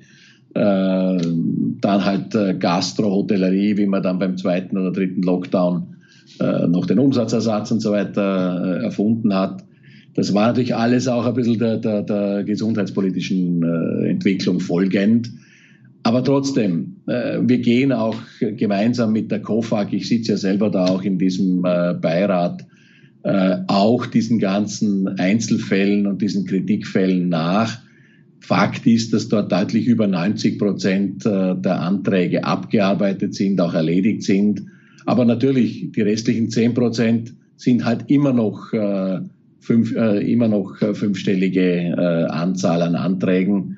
äh, 0.56 1.18
dann 1.82 2.06
halt 2.06 2.34
äh, 2.34 2.56
Gastro, 2.56 3.12
Hotellerie, 3.12 3.78
wie 3.78 3.86
man 3.86 4.02
dann 4.02 4.18
beim 4.18 4.38
zweiten 4.38 4.78
oder 4.78 4.92
dritten 4.92 5.22
Lockdown 5.22 5.96
äh, 6.40 6.68
noch 6.68 6.88
den 6.88 6.98
Umsatzersatz 6.98 7.70
und 7.72 7.82
so 7.82 7.92
weiter 7.92 8.80
äh, 8.80 8.86
erfunden 8.86 9.34
hat. 9.36 9.64
Das 10.16 10.34
war 10.34 10.48
natürlich 10.48 10.76
alles 10.76 11.08
auch 11.08 11.28
ein 11.28 11.36
bisschen 11.36 11.60
der, 11.60 11.78
der, 11.78 12.02
der 12.02 12.44
gesundheitspolitischen 12.44 13.62
äh, 13.62 14.10
Entwicklung 14.10 14.60
folgend. 14.60 15.30
Aber 16.02 16.24
trotzdem, 16.24 16.96
äh, 17.06 17.38
wir 17.44 17.60
gehen 17.60 17.92
auch 17.92 18.16
gemeinsam 18.40 19.12
mit 19.12 19.30
der 19.30 19.42
COFAG, 19.42 19.94
ich 19.94 20.08
sitze 20.08 20.32
ja 20.32 20.38
selber 20.38 20.72
da 20.72 20.86
auch 20.86 21.04
in 21.04 21.20
diesem 21.20 21.62
Beirat, 21.62 22.66
äh, 23.28 23.58
auch 23.68 24.06
diesen 24.06 24.40
ganzen 24.40 25.08
Einzelfällen 25.20 26.08
und 26.08 26.22
diesen 26.22 26.46
Kritikfällen 26.46 27.30
nach. 27.30 27.80
Fakt 28.40 28.88
ist, 28.88 29.12
dass 29.14 29.28
dort 29.28 29.52
deutlich 29.52 29.88
über 29.88 30.08
90 30.08 30.58
Prozent 30.58 31.26
der 31.26 31.82
Anträge 31.82 32.46
abgearbeitet 32.46 33.36
sind, 33.36 33.60
auch 33.60 33.74
erledigt 33.74 34.24
sind. 34.24 34.62
Aber 35.06 35.26
natürlich, 35.26 35.92
die 35.92 36.02
restlichen 36.02 36.50
10 36.50 36.74
Prozent 36.74 37.34
sind 37.58 37.84
halt 37.84 38.10
immer 38.10 38.32
noch, 38.32 38.72
fünf, 39.60 39.92
immer 39.92 40.48
noch 40.48 40.78
fünfstellige 40.78 42.30
Anzahl 42.30 42.84
an 42.84 42.96
Anträgen. 42.96 43.78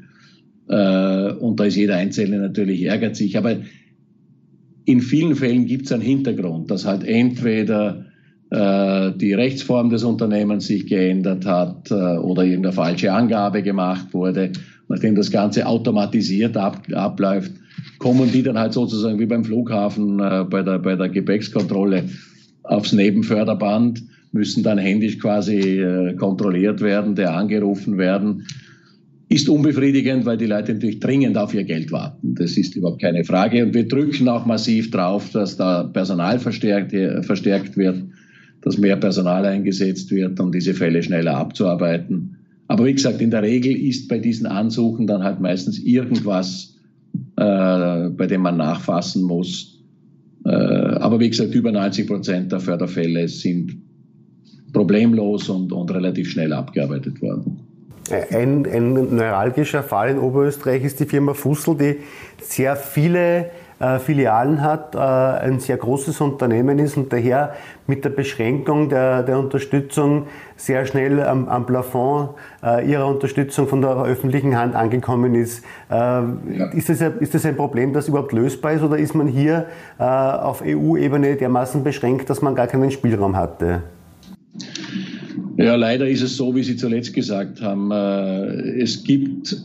Äh, 0.69 1.31
und 1.33 1.59
da 1.59 1.65
ist 1.65 1.75
jeder 1.75 1.95
Einzelne 1.95 2.37
natürlich 2.37 2.83
ärgert 2.83 3.15
sich. 3.15 3.37
Aber 3.37 3.57
in 4.85 5.01
vielen 5.01 5.35
Fällen 5.35 5.65
gibt 5.65 5.85
es 5.85 5.91
einen 5.91 6.03
Hintergrund, 6.03 6.71
dass 6.71 6.85
halt 6.85 7.03
entweder 7.03 8.05
äh, 8.05 8.08
die 8.51 9.33
Rechtsform 9.33 9.91
des 9.91 10.03
Unternehmens 10.03 10.65
sich 10.65 10.87
geändert 10.87 11.45
hat 11.45 11.91
äh, 11.91 11.93
oder 11.93 12.43
irgendeine 12.43 12.73
falsche 12.73 13.13
Angabe 13.13 13.61
gemacht 13.61 14.07
wurde. 14.11 14.51
Nachdem 14.87 15.13
das 15.13 15.29
Ganze 15.29 15.67
automatisiert 15.67 16.57
ab, 16.57 16.81
abläuft, 16.91 17.51
kommen 17.99 18.31
die 18.31 18.41
dann 18.41 18.57
halt 18.57 18.73
sozusagen 18.73 19.19
wie 19.19 19.27
beim 19.27 19.45
Flughafen 19.45 20.19
äh, 20.19 20.45
bei, 20.49 20.63
der, 20.63 20.79
bei 20.79 20.95
der 20.95 21.09
Gepäckskontrolle 21.09 22.05
aufs 22.63 22.91
Nebenförderband, 22.91 24.01
müssen 24.31 24.63
dann 24.63 24.79
händisch 24.79 25.19
quasi 25.19 25.79
äh, 25.79 26.15
kontrolliert 26.15 26.81
werden, 26.81 27.13
der 27.13 27.35
angerufen 27.35 27.99
werden 27.99 28.45
ist 29.31 29.47
unbefriedigend, 29.47 30.25
weil 30.25 30.37
die 30.37 30.47
Leute 30.47 30.73
natürlich 30.73 30.99
dringend 30.99 31.37
auf 31.37 31.53
ihr 31.53 31.63
Geld 31.63 31.91
warten. 31.91 32.33
Das 32.33 32.57
ist 32.57 32.75
überhaupt 32.75 32.99
keine 32.99 33.23
Frage. 33.23 33.63
Und 33.63 33.75
wir 33.75 33.87
drücken 33.87 34.27
auch 34.27 34.47
massiv 34.47 34.89
drauf, 34.89 35.29
dass 35.31 35.55
da 35.55 35.83
Personal 35.83 36.39
verstärkt, 36.39 36.95
verstärkt 37.23 37.77
wird, 37.77 38.05
dass 38.61 38.77
mehr 38.77 38.97
Personal 38.97 39.45
eingesetzt 39.45 40.11
wird, 40.11 40.39
um 40.39 40.51
diese 40.51 40.73
Fälle 40.73 41.01
schneller 41.01 41.37
abzuarbeiten. 41.37 42.37
Aber 42.67 42.85
wie 42.85 42.93
gesagt, 42.93 43.21
in 43.21 43.31
der 43.31 43.41
Regel 43.41 43.75
ist 43.75 44.07
bei 44.07 44.19
diesen 44.19 44.45
Ansuchen 44.45 45.07
dann 45.07 45.23
halt 45.23 45.39
meistens 45.39 45.79
irgendwas, 45.79 46.75
äh, 47.35 48.09
bei 48.09 48.27
dem 48.27 48.41
man 48.41 48.57
nachfassen 48.57 49.23
muss. 49.23 49.81
Äh, 50.45 50.49
aber 50.51 51.19
wie 51.19 51.29
gesagt, 51.29 51.55
über 51.55 51.71
90 51.71 52.07
Prozent 52.07 52.51
der 52.51 52.59
Förderfälle 52.59 53.27
sind 53.27 53.77
problemlos 54.71 55.49
und, 55.49 55.71
und 55.71 55.91
relativ 55.91 56.29
schnell 56.29 56.53
abgearbeitet 56.53 57.21
worden. 57.21 57.59
Ein, 58.11 58.65
ein 58.65 58.93
neuralgischer 58.93 59.83
Fall 59.83 60.11
in 60.11 60.17
Oberösterreich 60.17 60.83
ist 60.83 60.99
die 60.99 61.05
Firma 61.05 61.33
Fussel, 61.33 61.75
die 61.77 61.95
sehr 62.41 62.75
viele 62.75 63.51
Filialen 63.99 64.61
hat, 64.61 64.95
äh, 64.95 64.99
ein 64.99 65.59
sehr 65.59 65.77
großes 65.77 66.19
Unternehmen 66.21 66.79
ist 66.79 66.97
und 66.97 67.13
daher 67.13 67.55
mit 67.87 68.03
der 68.03 68.09
Beschränkung 68.09 68.89
der, 68.89 69.23
der 69.23 69.39
Unterstützung 69.39 70.27
sehr 70.57 70.85
schnell 70.85 71.23
am, 71.23 71.47
am 71.47 71.65
Plafond 71.65 72.31
äh, 72.61 72.89
ihrer 72.89 73.07
Unterstützung 73.07 73.67
von 73.67 73.81
der 73.81 74.03
öffentlichen 74.03 74.57
Hand 74.57 74.75
angekommen 74.75 75.33
ist. 75.35 75.63
Äh, 75.89 75.93
ja. 75.93 76.25
ist, 76.73 76.89
das, 76.89 77.01
ist 77.01 77.33
das 77.33 77.45
ein 77.45 77.55
Problem, 77.55 77.93
das 77.93 78.07
überhaupt 78.07 78.33
lösbar 78.33 78.73
ist 78.73 78.83
oder 78.83 78.97
ist 78.97 79.15
man 79.15 79.27
hier 79.27 79.67
äh, 79.97 80.03
auf 80.03 80.61
EU-Ebene 80.65 81.35
dermaßen 81.37 81.83
beschränkt, 81.83 82.29
dass 82.29 82.41
man 82.41 82.55
gar 82.55 82.67
keinen 82.67 82.91
Spielraum 82.91 83.37
hatte? 83.37 83.83
Ja, 85.57 85.75
leider 85.75 86.07
ist 86.07 86.21
es 86.21 86.37
so, 86.37 86.55
wie 86.55 86.63
Sie 86.63 86.75
zuletzt 86.75 87.13
gesagt 87.13 87.61
haben. 87.61 87.91
Äh, 87.91 88.81
es 88.81 89.03
gibt 89.03 89.57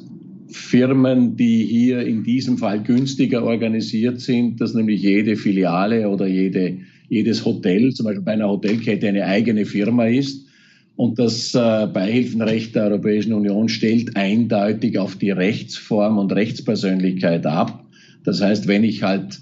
Firmen, 0.55 1.37
die 1.37 1.65
hier 1.65 2.07
in 2.07 2.23
diesem 2.23 2.59
Fall 2.59 2.81
günstiger 2.81 3.43
organisiert 3.43 4.21
sind, 4.21 4.61
dass 4.61 4.73
nämlich 4.73 5.03
jede 5.03 5.35
Filiale 5.35 6.09
oder 6.09 6.29
jede, 6.29 6.79
jedes 7.09 7.45
Hotel, 7.45 7.93
zum 7.93 8.07
Beispiel 8.07 8.23
bei 8.23 8.33
einer 8.33 8.49
Hotelkette, 8.49 9.09
eine 9.09 9.27
eigene 9.27 9.67
Firma 9.67 10.07
ist. 10.07 10.47
Und 10.95 11.19
das 11.19 11.57
äh, 11.57 11.89
Beihilfenrecht 11.93 12.77
der 12.77 12.85
Europäischen 12.85 13.33
Union 13.33 13.69
stellt 13.69 14.17
eindeutig 14.17 14.97
auf 14.97 15.17
die 15.17 15.33
Rechtsform 15.33 16.19
und 16.19 16.33
Rechtspersönlichkeit 16.33 17.45
ab. 17.47 17.85
Das 18.23 18.41
heißt, 18.41 18.69
wenn 18.69 18.85
ich 18.85 19.03
halt 19.03 19.41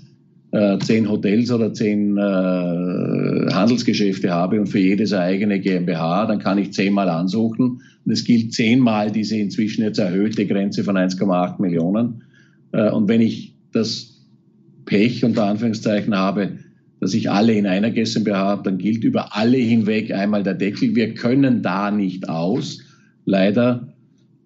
äh, 0.52 0.78
zehn 0.78 1.10
Hotels 1.10 1.52
oder 1.52 1.74
zehn 1.74 2.16
äh, 2.16 2.20
Handelsgeschäfte 3.52 4.30
habe 4.30 4.60
und 4.60 4.68
für 4.68 4.78
jedes 4.78 5.12
eine 5.12 5.24
eigene 5.24 5.60
GmbH, 5.60 6.24
dann 6.24 6.38
kann 6.38 6.56
ich 6.56 6.72
zehnmal 6.72 7.10
ansuchen. 7.10 7.82
Und 8.04 8.12
es 8.12 8.24
gilt 8.24 8.52
zehnmal 8.52 9.10
diese 9.10 9.36
inzwischen 9.36 9.82
jetzt 9.82 9.98
erhöhte 9.98 10.46
Grenze 10.46 10.84
von 10.84 10.96
1,8 10.96 11.60
Millionen. 11.60 12.22
Äh, 12.72 12.90
und 12.90 13.08
wenn 13.08 13.20
ich 13.20 13.54
das 13.72 14.20
Pech 14.84 15.24
unter 15.24 15.44
Anführungszeichen 15.44 16.14
habe, 16.14 16.58
dass 17.00 17.14
ich 17.14 17.30
alle 17.30 17.54
in 17.54 17.66
einer 17.66 17.90
GmbH 17.90 18.36
habe, 18.36 18.62
dann 18.62 18.78
gilt 18.78 19.04
über 19.04 19.34
alle 19.36 19.58
hinweg 19.58 20.12
einmal 20.12 20.42
der 20.42 20.54
Deckel. 20.54 20.94
Wir 20.94 21.14
können 21.14 21.62
da 21.62 21.90
nicht 21.90 22.28
aus. 22.28 22.80
Leider 23.24 23.92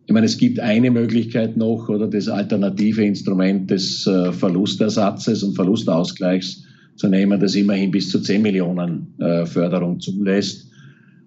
ich 0.06 0.12
meine, 0.12 0.26
es 0.26 0.38
gibt 0.38 0.60
eine 0.60 0.90
Möglichkeit 0.92 1.56
noch 1.56 1.88
oder 1.88 2.06
das 2.06 2.28
alternative 2.28 3.04
Instrument 3.04 3.70
des 3.70 4.06
äh, 4.06 4.32
Verlustersatzes 4.32 5.42
und 5.42 5.54
Verlustausgleichs 5.54 6.64
zu 6.94 7.08
nehmen, 7.08 7.40
das 7.40 7.56
immerhin 7.56 7.90
bis 7.90 8.10
zu 8.10 8.20
10 8.20 8.40
Millionen 8.40 9.14
äh, 9.18 9.44
Förderung 9.46 9.98
zulässt. 9.98 10.70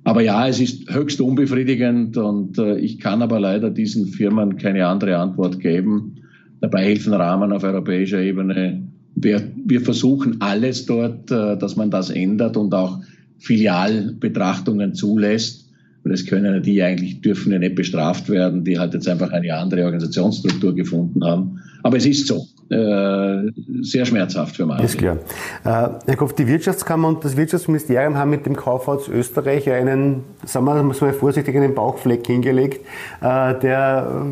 Aber 0.10 0.22
ja, 0.22 0.48
es 0.48 0.60
ist 0.60 0.92
höchst 0.92 1.22
unbefriedigend 1.22 2.18
und 2.18 2.58
äh, 2.58 2.80
ich 2.80 2.98
kann 2.98 3.22
aber 3.22 3.39
leider 3.39 3.70
diesen 3.70 4.08
Firmen 4.08 4.58
keine 4.58 4.88
andere 4.88 5.18
Antwort 5.18 5.60
geben. 5.60 6.24
Der 6.63 6.68
Beihilfenrahmen 6.70 7.54
auf 7.54 7.63
europäischer 7.63 8.20
Ebene, 8.20 8.88
wir, 9.13 9.51
wir 9.68 9.82
versuchen 9.82 10.42
alles 10.42 10.88
dort, 10.88 11.30
dass 11.30 11.75
man 11.75 11.92
das 11.92 12.10
ändert 12.10 12.58
und 12.58 12.74
auch 12.74 13.01
Filialbetrachtungen 13.38 14.96
zulässt. 14.96 15.70
Und 16.04 16.10
das 16.10 16.25
können 16.25 16.63
die 16.63 16.82
eigentlich, 16.82 17.22
dürfen 17.22 17.51
ja 17.51 17.60
nicht 17.60 17.75
bestraft 17.75 18.30
werden, 18.30 18.63
die 18.63 18.80
halt 18.80 18.96
jetzt 18.96 19.08
einfach 19.08 19.32
eine 19.32 19.54
andere 19.54 19.86
Organisationsstruktur 19.86 20.74
gefunden 20.74 21.24
haben. 21.24 21.60
Aber 21.84 21.98
es 21.98 22.08
ist 22.08 22.25
so. 22.25 22.48
Äh, 22.70 23.52
sehr 23.82 24.06
schmerzhaft 24.06 24.56
für 24.56 24.66
manche. 24.68 24.86
Ist 24.86 25.00
klar. 25.00 25.18
Äh, 25.64 25.90
Herr 26.06 26.16
Kopf, 26.18 26.34
die 26.34 26.46
Wirtschaftskammer 26.46 27.08
und 27.08 27.26
das 27.26 27.36
Wirtschaftsministerium 27.36 28.16
haben 28.16 28.30
mit 28.30 28.46
dem 28.46 28.56
Kaufhaus 28.56 29.08
Österreich 29.08 29.68
einen, 29.72 30.24
sagen 30.46 30.66
wir 30.66 30.84
mal 30.84 30.94
vorsichtig, 30.94 31.56
einen 31.56 31.74
Bauchfleck 31.74 32.28
hingelegt, 32.28 32.86
äh, 33.22 33.56
der, 33.56 34.24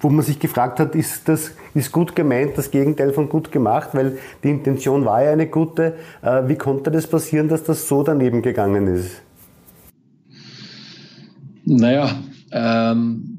wo 0.00 0.08
man 0.08 0.24
sich 0.24 0.38
gefragt 0.38 0.80
hat, 0.80 0.94
ist 0.94 1.28
das 1.28 1.52
ist 1.74 1.92
gut 1.92 2.16
gemeint, 2.16 2.56
das 2.56 2.70
Gegenteil 2.70 3.12
von 3.12 3.28
gut 3.28 3.52
gemacht, 3.52 3.90
weil 3.92 4.18
die 4.42 4.50
Intention 4.50 5.04
war 5.04 5.22
ja 5.22 5.32
eine 5.32 5.46
gute. 5.46 5.94
Wie 6.46 6.56
konnte 6.56 6.90
das 6.90 7.06
passieren, 7.06 7.48
dass 7.48 7.64
das 7.64 7.88
so 7.88 8.02
daneben 8.02 8.42
gegangen 8.42 8.86
ist? 8.88 9.22
Naja, 11.64 12.10
ähm, 12.50 13.31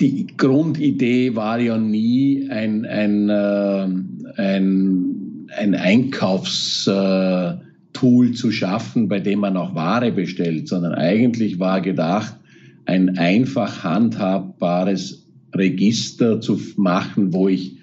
die 0.00 0.26
Grundidee 0.36 1.34
war 1.34 1.58
ja 1.58 1.76
nie 1.76 2.48
ein, 2.50 2.84
ein, 2.84 3.28
äh, 3.28 3.88
ein, 4.36 5.48
ein 5.56 5.74
Einkaufstool 5.74 8.32
zu 8.32 8.52
schaffen, 8.52 9.08
bei 9.08 9.18
dem 9.20 9.40
man 9.40 9.56
auch 9.56 9.74
Ware 9.74 10.12
bestellt, 10.12 10.68
sondern 10.68 10.94
eigentlich 10.94 11.58
war 11.58 11.80
gedacht, 11.80 12.36
ein 12.84 13.18
einfach 13.18 13.82
handhabbares 13.82 15.26
Register 15.54 16.40
zu 16.40 16.60
machen, 16.76 17.32
wo 17.32 17.48
ich, 17.48 17.76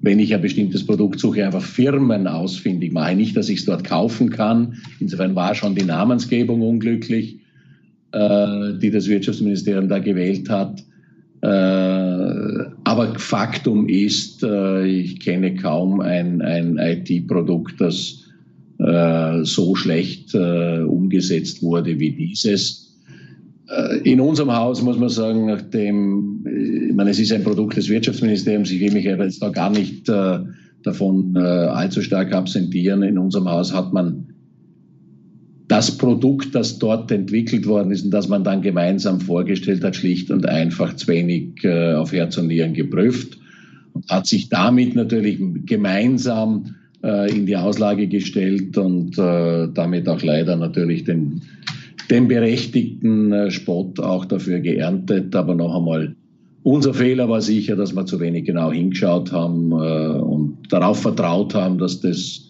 wenn 0.00 0.20
ich 0.20 0.34
ein 0.34 0.42
bestimmtes 0.42 0.86
Produkt 0.86 1.18
suche, 1.18 1.44
einfach 1.44 1.62
Firmen 1.62 2.28
ausfindig 2.28 2.92
mache. 2.92 3.16
Nicht, 3.16 3.36
dass 3.36 3.48
ich 3.48 3.60
es 3.60 3.64
dort 3.64 3.84
kaufen 3.84 4.30
kann. 4.30 4.76
Insofern 5.00 5.34
war 5.34 5.54
schon 5.54 5.74
die 5.74 5.84
Namensgebung 5.84 6.60
unglücklich 6.62 7.40
die 8.14 8.90
das 8.90 9.08
Wirtschaftsministerium 9.08 9.88
da 9.88 9.98
gewählt 9.98 10.48
hat. 10.48 10.84
Äh, 11.44 12.70
aber 12.84 13.18
Faktum 13.18 13.86
ist, 13.86 14.42
äh, 14.42 14.86
ich 14.86 15.20
kenne 15.20 15.54
kaum 15.56 16.00
ein, 16.00 16.40
ein 16.40 16.78
IT-Produkt, 16.78 17.80
das 17.80 18.20
so 19.44 19.76
schlecht 19.76 20.34
umgesetzt 20.34 21.62
wurde 21.62 22.00
wie 22.00 22.10
dieses. 22.10 22.98
In 24.02 24.20
unserem 24.20 24.52
Haus 24.52 24.82
muss 24.82 24.98
man 24.98 25.08
sagen, 25.10 25.46
nachdem, 25.46 26.44
ich 26.44 26.92
meine, 26.92 27.10
es 27.10 27.20
ist 27.20 27.32
ein 27.32 27.44
Produkt 27.44 27.76
des 27.76 27.88
Wirtschaftsministeriums, 27.88 28.72
ich 28.72 28.80
will 28.80 28.92
mich 28.92 29.04
jetzt 29.04 29.40
da 29.40 29.50
gar 29.50 29.70
nicht 29.70 30.10
davon 30.82 31.36
allzu 31.36 32.02
stark 32.02 32.34
absentieren. 32.34 33.04
In 33.04 33.16
unserem 33.16 33.48
Haus 33.48 33.72
hat 33.72 33.92
man 33.92 34.33
das 35.68 35.96
Produkt, 35.96 36.54
das 36.54 36.78
dort 36.78 37.10
entwickelt 37.10 37.66
worden 37.66 37.90
ist 37.90 38.04
und 38.04 38.10
das 38.10 38.28
man 38.28 38.44
dann 38.44 38.60
gemeinsam 38.60 39.20
vorgestellt 39.20 39.82
hat, 39.82 39.96
schlicht 39.96 40.30
und 40.30 40.46
einfach 40.46 40.94
zu 40.96 41.08
wenig 41.08 41.64
äh, 41.64 41.94
auf 41.94 42.12
Herz 42.12 42.36
und 42.36 42.48
Nieren 42.48 42.74
geprüft 42.74 43.38
und 43.94 44.08
hat 44.10 44.26
sich 44.26 44.50
damit 44.50 44.94
natürlich 44.94 45.38
gemeinsam 45.64 46.74
äh, 47.02 47.34
in 47.34 47.46
die 47.46 47.56
Auslage 47.56 48.08
gestellt 48.08 48.76
und 48.76 49.16
äh, 49.18 49.68
damit 49.72 50.08
auch 50.08 50.22
leider 50.22 50.56
natürlich 50.56 51.04
den, 51.04 51.40
den 52.10 52.28
berechtigten 52.28 53.32
äh, 53.32 53.50
Spott 53.50 54.00
auch 54.00 54.26
dafür 54.26 54.60
geerntet. 54.60 55.34
Aber 55.34 55.54
noch 55.54 55.74
einmal, 55.74 56.14
Unser 56.62 56.94
Fehler 56.94 57.28
war 57.28 57.42
sicher, 57.42 57.76
dass 57.76 57.94
wir 57.94 58.06
zu 58.06 58.20
wenig 58.20 58.44
genau 58.44 58.72
hingeschaut 58.72 59.32
haben 59.32 59.70
äh, 59.72 60.18
und 60.18 60.58
darauf 60.70 61.02
vertraut 61.02 61.54
haben, 61.54 61.78
dass 61.78 62.00
das 62.00 62.48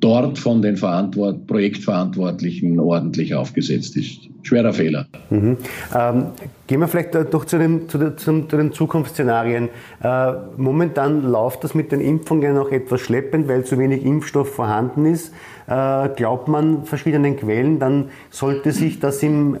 dort 0.00 0.38
von 0.38 0.62
den 0.62 0.76
Verantwort 0.76 1.46
Projektverantwortlichen 1.46 2.80
ordentlich 2.80 3.34
aufgesetzt 3.34 3.96
ist. 3.96 4.28
Schwerer 4.42 4.72
Fehler. 4.72 5.06
Mhm. 5.28 5.58
Ähm, 5.94 6.26
gehen 6.66 6.80
wir 6.80 6.88
vielleicht 6.88 7.14
noch 7.14 7.44
zu 7.44 7.58
den, 7.58 7.88
zu, 7.88 7.98
den, 7.98 8.16
zu 8.16 8.42
den 8.42 8.72
Zukunftsszenarien. 8.72 9.68
Äh, 10.02 10.32
momentan 10.56 11.30
läuft 11.30 11.62
das 11.62 11.74
mit 11.74 11.92
den 11.92 12.00
Impfungen 12.00 12.54
noch 12.54 12.72
etwas 12.72 13.02
schleppend, 13.02 13.48
weil 13.48 13.64
zu 13.64 13.78
wenig 13.78 14.04
Impfstoff 14.04 14.54
vorhanden 14.54 15.04
ist. 15.04 15.32
Äh, 15.66 16.08
glaubt 16.16 16.48
man 16.48 16.84
verschiedenen 16.84 17.36
Quellen, 17.36 17.78
dann 17.78 18.06
sollte 18.30 18.72
sich 18.72 18.98
das 18.98 19.22
im, 19.22 19.58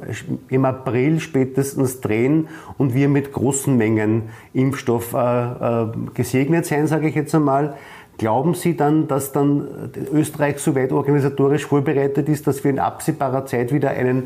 im 0.48 0.64
April 0.64 1.20
spätestens 1.20 2.00
drehen 2.00 2.48
und 2.78 2.94
wir 2.94 3.08
mit 3.08 3.32
großen 3.32 3.76
Mengen 3.76 4.22
Impfstoff 4.54 5.12
äh, 5.12 5.18
äh 5.18 5.86
gesegnet 6.14 6.66
sein, 6.66 6.86
sage 6.86 7.08
ich 7.08 7.14
jetzt 7.14 7.34
einmal. 7.34 7.74
Glauben 8.20 8.52
Sie 8.52 8.76
dann, 8.76 9.08
dass 9.08 9.32
dann 9.32 9.66
Österreich 10.12 10.58
soweit 10.58 10.92
organisatorisch 10.92 11.64
vorbereitet 11.64 12.28
ist, 12.28 12.46
dass 12.46 12.62
wir 12.62 12.70
in 12.70 12.78
absehbarer 12.78 13.46
Zeit 13.46 13.72
wieder 13.72 13.92
einen 13.92 14.24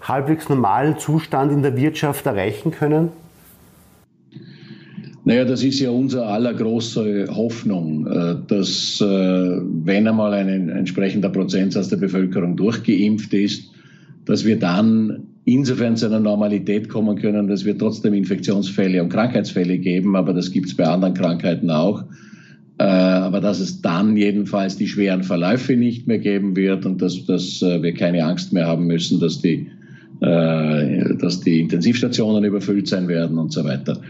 halbwegs 0.00 0.48
normalen 0.48 0.98
Zustand 0.98 1.52
in 1.52 1.62
der 1.62 1.76
Wirtschaft 1.76 2.26
erreichen 2.26 2.72
können? 2.72 3.10
Naja, 5.24 5.44
das 5.44 5.62
ist 5.62 5.78
ja 5.78 5.90
unsere 5.90 6.26
allergrößte 6.26 7.28
Hoffnung, 7.36 8.08
äh, 8.08 8.34
dass 8.48 9.00
äh, 9.00 9.04
wenn 9.04 10.08
einmal 10.08 10.34
ein 10.34 10.68
entsprechender 10.68 11.28
Prozentsatz 11.28 11.88
der 11.88 11.98
Bevölkerung 11.98 12.56
durchgeimpft 12.56 13.32
ist, 13.32 13.70
dass 14.24 14.44
wir 14.44 14.58
dann 14.58 15.22
insofern 15.44 15.96
zu 15.96 16.06
einer 16.06 16.18
Normalität 16.18 16.88
kommen 16.88 17.16
können, 17.16 17.46
dass 17.46 17.64
wir 17.64 17.78
trotzdem 17.78 18.12
Infektionsfälle 18.12 19.00
und 19.00 19.10
Krankheitsfälle 19.10 19.78
geben, 19.78 20.16
aber 20.16 20.34
das 20.34 20.50
gibt 20.50 20.66
es 20.66 20.76
bei 20.76 20.84
anderen 20.84 21.14
Krankheiten 21.14 21.70
auch 21.70 22.02
äh, 22.02 22.04
aber 22.84 23.40
dass 23.40 23.60
es 23.60 23.80
dann 23.80 24.16
jedenfalls 24.16 24.76
die 24.76 24.88
schweren 24.88 25.22
Verläufe 25.22 25.76
nicht 25.76 26.06
mehr 26.06 26.18
geben 26.18 26.56
wird 26.56 26.84
und 26.84 27.00
dass, 27.00 27.24
dass 27.24 27.62
äh, 27.62 27.82
wir 27.82 27.94
keine 27.94 28.24
Angst 28.24 28.52
mehr 28.52 28.66
haben 28.66 28.86
müssen, 28.86 29.18
dass 29.18 29.40
die, 29.40 29.68
äh, 30.20 31.14
dass 31.16 31.40
die 31.40 31.60
Intensivstationen 31.60 32.44
überfüllt 32.44 32.88
sein 32.88 33.08
werden 33.08 33.38
und 33.38 33.52
so 33.52 33.64
weiter. 33.64 34.00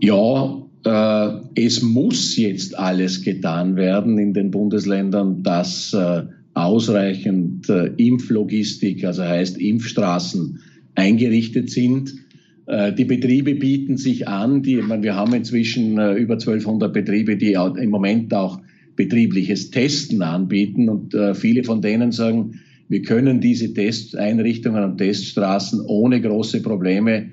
Ja, 0.00 0.62
äh, 0.84 1.30
es 1.54 1.82
muss 1.82 2.36
jetzt 2.36 2.76
alles 2.78 3.22
getan 3.22 3.76
werden 3.76 4.18
in 4.18 4.34
den 4.34 4.50
Bundesländern, 4.50 5.42
dass 5.42 5.92
äh, 5.92 6.22
ausreichend 6.54 7.68
äh, 7.68 7.92
Impflogistik, 7.96 9.04
also 9.04 9.22
heißt 9.22 9.58
Impfstraßen, 9.58 10.58
eingerichtet 10.94 11.70
sind 11.70 12.10
äh, 12.10 12.25
die 12.68 13.04
Betriebe 13.04 13.54
bieten 13.54 13.96
sich 13.96 14.26
an. 14.26 14.62
Die, 14.62 14.76
meine, 14.76 15.02
wir 15.02 15.14
haben 15.14 15.32
inzwischen 15.34 15.98
äh, 15.98 16.14
über 16.14 16.34
1200 16.34 16.92
Betriebe, 16.92 17.36
die 17.36 17.52
im 17.52 17.90
Moment 17.90 18.34
auch 18.34 18.60
betriebliches 18.96 19.70
Testen 19.70 20.22
anbieten. 20.22 20.88
Und 20.88 21.14
äh, 21.14 21.34
viele 21.34 21.62
von 21.62 21.80
denen 21.80 22.10
sagen, 22.10 22.60
wir 22.88 23.02
können 23.02 23.40
diese 23.40 23.72
Testeinrichtungen 23.72 24.82
und 24.82 24.98
Teststraßen 24.98 25.80
ohne 25.86 26.20
große 26.20 26.62
Probleme 26.62 27.30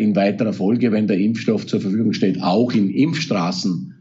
in 0.00 0.16
weiterer 0.16 0.52
Folge, 0.52 0.90
wenn 0.90 1.06
der 1.06 1.18
Impfstoff 1.18 1.64
zur 1.64 1.80
Verfügung 1.80 2.12
steht, 2.12 2.42
auch 2.42 2.72
in 2.72 2.90
Impfstraßen 2.90 3.94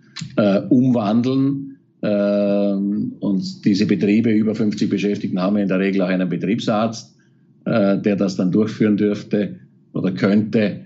umwandeln. 0.70 1.78
Ähm, 2.02 3.14
und 3.20 3.64
diese 3.64 3.86
Betriebe, 3.86 4.32
über 4.32 4.56
50 4.56 4.90
Beschäftigten, 4.90 5.40
haben 5.40 5.58
in 5.58 5.68
der 5.68 5.80
Regel 5.80 6.02
auch 6.02 6.08
einen 6.08 6.30
Betriebsarzt, 6.30 7.16
der 7.66 8.16
das 8.16 8.38
dann 8.38 8.52
durchführen 8.52 8.98
dürfte 8.98 9.60
oder 9.98 10.12
könnte. 10.12 10.82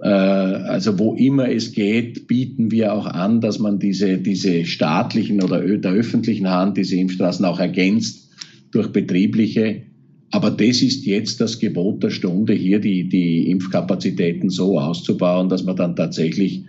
Äh, 0.00 0.08
also 0.08 0.98
wo 0.98 1.14
immer 1.14 1.48
es 1.48 1.72
geht, 1.72 2.26
bieten 2.26 2.70
wir 2.70 2.92
auch 2.92 3.06
an, 3.06 3.40
dass 3.40 3.58
man 3.58 3.78
diese, 3.78 4.18
diese 4.18 4.64
staatlichen 4.64 5.42
oder 5.42 5.60
der 5.60 5.92
öffentlichen 5.92 6.48
Hand, 6.48 6.76
diese 6.76 6.96
Impfstraßen 6.96 7.44
auch 7.44 7.60
ergänzt 7.60 8.30
durch 8.70 8.88
betriebliche. 8.88 9.82
Aber 10.30 10.50
das 10.50 10.82
ist 10.82 11.06
jetzt 11.06 11.40
das 11.40 11.60
Gebot 11.60 12.02
der 12.02 12.10
Stunde, 12.10 12.54
hier 12.54 12.80
die, 12.80 13.08
die 13.08 13.50
Impfkapazitäten 13.50 14.50
so 14.50 14.80
auszubauen, 14.80 15.48
dass 15.48 15.64
wir 15.64 15.74
dann 15.74 15.94
tatsächlich 15.94 16.64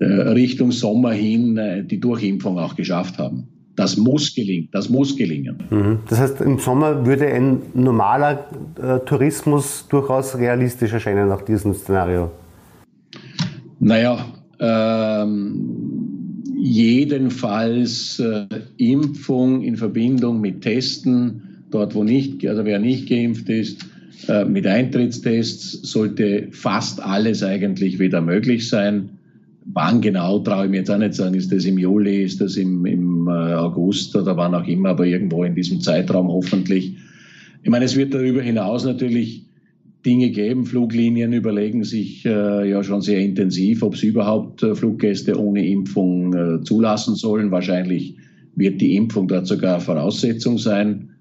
äh, 0.00 0.04
Richtung 0.04 0.72
Sommer 0.72 1.12
hin 1.12 1.56
äh, 1.56 1.84
die 1.84 2.00
Durchimpfung 2.00 2.58
auch 2.58 2.74
geschafft 2.74 3.18
haben. 3.18 3.48
Das 3.84 3.98
muss 3.98 4.34
gelingen. 4.34 4.68
Das 4.72 4.88
muss 4.88 5.14
gelingen. 5.14 5.58
Mhm. 5.68 5.98
Das 6.08 6.18
heißt, 6.18 6.40
im 6.40 6.58
Sommer 6.58 7.04
würde 7.04 7.26
ein 7.26 7.60
normaler 7.74 8.46
äh, 8.80 9.00
Tourismus 9.00 9.86
durchaus 9.90 10.38
realistisch 10.38 10.94
erscheinen 10.94 11.28
nach 11.28 11.42
diesem 11.42 11.74
Szenario. 11.74 12.30
Naja, 13.80 14.24
ähm, 14.58 16.42
jedenfalls 16.56 18.18
äh, 18.20 18.46
Impfung 18.78 19.60
in 19.60 19.76
Verbindung 19.76 20.40
mit 20.40 20.62
Testen, 20.62 21.66
dort 21.70 21.94
wo 21.94 22.04
nicht, 22.04 22.46
also 22.46 22.64
wer 22.64 22.78
nicht 22.78 23.10
geimpft 23.10 23.50
ist, 23.50 23.84
äh, 24.28 24.46
mit 24.46 24.66
Eintrittstests 24.66 25.72
sollte 25.82 26.48
fast 26.52 27.02
alles 27.02 27.42
eigentlich 27.42 27.98
wieder 27.98 28.22
möglich 28.22 28.66
sein. 28.66 29.13
Wann 29.66 30.00
genau, 30.00 30.40
traue 30.40 30.66
ich 30.66 30.70
mir 30.70 30.78
jetzt 30.78 30.90
auch 30.90 30.98
nicht 30.98 31.14
sagen, 31.14 31.34
ist 31.34 31.50
das 31.50 31.64
im 31.64 31.78
Juli, 31.78 32.22
ist 32.22 32.40
das 32.40 32.56
im, 32.56 32.84
im 32.84 33.28
äh, 33.28 33.54
August 33.54 34.14
oder 34.14 34.36
wann 34.36 34.54
auch 34.54 34.66
immer, 34.66 34.90
aber 34.90 35.06
irgendwo 35.06 35.42
in 35.44 35.54
diesem 35.54 35.80
Zeitraum 35.80 36.28
hoffentlich. 36.28 36.96
Ich 37.62 37.70
meine, 37.70 37.86
es 37.86 37.96
wird 37.96 38.12
darüber 38.12 38.42
hinaus 38.42 38.84
natürlich 38.84 39.46
Dinge 40.04 40.30
geben. 40.30 40.66
Fluglinien 40.66 41.32
überlegen 41.32 41.82
sich 41.82 42.26
äh, 42.26 42.68
ja 42.68 42.84
schon 42.84 43.00
sehr 43.00 43.20
intensiv, 43.20 43.82
ob 43.82 43.96
sie 43.96 44.08
überhaupt 44.08 44.62
äh, 44.62 44.74
Fluggäste 44.74 45.38
ohne 45.40 45.66
Impfung 45.66 46.34
äh, 46.34 46.62
zulassen 46.62 47.14
sollen. 47.14 47.50
Wahrscheinlich 47.50 48.16
wird 48.54 48.80
die 48.80 48.96
Impfung 48.96 49.28
dort 49.28 49.46
sogar 49.46 49.80
Voraussetzung 49.80 50.58
sein. 50.58 51.13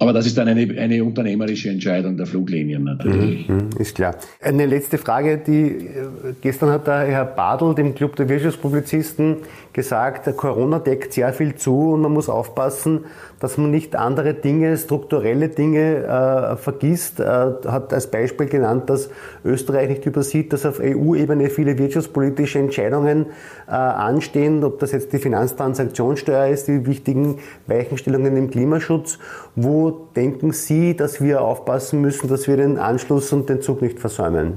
Aber 0.00 0.12
das 0.12 0.26
ist 0.26 0.36
dann 0.36 0.48
eine, 0.48 0.62
eine 0.78 1.04
unternehmerische 1.04 1.70
Entscheidung 1.70 2.16
der 2.16 2.26
Fluglinien 2.26 2.82
natürlich. 2.82 3.48
Mhm, 3.48 3.56
mhm, 3.56 3.68
ist 3.78 3.94
klar. 3.94 4.16
Eine 4.42 4.66
letzte 4.66 4.98
Frage, 4.98 5.38
die 5.38 5.66
äh, 5.66 6.34
gestern 6.40 6.70
hat 6.70 6.86
der 6.88 7.06
Herr 7.06 7.24
Badl 7.24 7.74
dem 7.74 7.94
Club 7.94 8.16
der 8.16 8.28
Wirtschaftspublizisten 8.28 9.36
gesagt, 9.72 10.36
Corona 10.36 10.80
deckt 10.80 11.12
sehr 11.12 11.32
viel 11.32 11.54
zu 11.54 11.92
und 11.92 12.02
man 12.02 12.12
muss 12.12 12.28
aufpassen, 12.28 13.04
dass 13.40 13.58
man 13.58 13.70
nicht 13.70 13.96
andere 13.96 14.34
Dinge, 14.34 14.76
strukturelle 14.76 15.48
Dinge 15.48 16.04
äh, 16.04 16.56
vergisst. 16.56 17.20
Äh, 17.20 17.24
hat 17.24 17.92
als 17.92 18.10
Beispiel 18.10 18.46
genannt, 18.46 18.88
dass 18.90 19.10
Österreich 19.44 19.88
nicht 19.88 20.06
übersieht, 20.06 20.52
dass 20.52 20.66
auf 20.66 20.80
EU-Ebene 20.80 21.50
viele 21.50 21.78
wirtschaftspolitische 21.78 22.58
Entscheidungen 22.58 23.26
äh, 23.66 23.72
anstehen, 23.72 24.62
ob 24.64 24.78
das 24.78 24.92
jetzt 24.92 25.12
die 25.12 25.18
Finanztransaktionssteuer 25.18 26.48
ist, 26.48 26.68
die 26.68 26.86
wichtigen 26.86 27.38
Weichenstellungen 27.66 28.36
im 28.36 28.50
Klimaschutz. 28.50 29.18
Wo 29.56 30.08
denken 30.16 30.52
Sie, 30.52 30.96
dass 30.96 31.20
wir 31.20 31.42
aufpassen 31.42 32.00
müssen, 32.00 32.28
dass 32.28 32.48
wir 32.48 32.56
den 32.56 32.78
Anschluss 32.78 33.32
und 33.32 33.48
den 33.48 33.60
Zug 33.62 33.82
nicht 33.82 33.98
versäumen? 33.98 34.54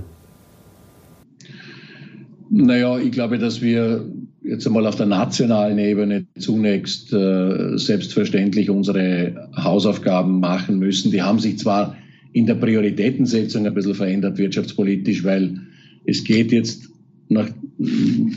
Naja, 2.49 2.97
ich 2.97 3.11
glaube, 3.11 3.37
dass 3.37 3.61
wir 3.61 4.05
jetzt 4.47 4.65
einmal 4.67 4.87
auf 4.87 4.95
der 4.95 5.05
nationalen 5.05 5.77
Ebene 5.77 6.25
zunächst 6.37 7.13
äh, 7.13 7.77
selbstverständlich 7.77 8.69
unsere 8.69 9.49
Hausaufgaben 9.55 10.39
machen 10.39 10.79
müssen. 10.79 11.11
Die 11.11 11.21
haben 11.21 11.39
sich 11.39 11.59
zwar 11.59 11.95
in 12.33 12.45
der 12.45 12.55
Prioritätensetzung 12.55 13.65
ein 13.65 13.73
bisschen 13.73 13.95
verändert 13.95 14.37
wirtschaftspolitisch, 14.37 15.23
weil 15.23 15.59
es 16.05 16.23
geht 16.23 16.51
jetzt 16.51 16.89
nach, 17.29 17.49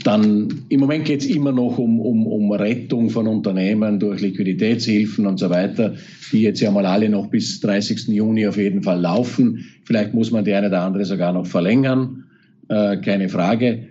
dann, 0.03 0.65
im 0.69 0.79
Moment 0.81 1.05
geht 1.05 1.21
es 1.21 1.27
immer 1.27 1.51
noch 1.51 1.77
um, 1.77 1.99
um, 2.01 2.27
um 2.27 2.51
Rettung 2.51 3.09
von 3.09 3.27
Unternehmen 3.27 3.99
durch 3.99 4.21
Liquiditätshilfen 4.21 5.25
und 5.25 5.39
so 5.39 5.49
weiter, 5.49 5.95
die 6.31 6.41
jetzt 6.41 6.59
ja 6.59 6.71
mal 6.71 6.85
alle 6.85 7.09
noch 7.09 7.27
bis 7.27 7.59
30. 7.61 8.09
Juni 8.09 8.47
auf 8.47 8.57
jeden 8.57 8.83
Fall 8.83 8.99
laufen. 8.99 9.65
Vielleicht 9.85 10.13
muss 10.13 10.31
man 10.31 10.43
die 10.43 10.53
eine 10.53 10.67
oder 10.67 10.81
andere 10.81 11.05
sogar 11.05 11.31
noch 11.31 11.47
verlängern, 11.47 12.25
äh, 12.67 12.97
keine 12.97 13.29
Frage. 13.29 13.90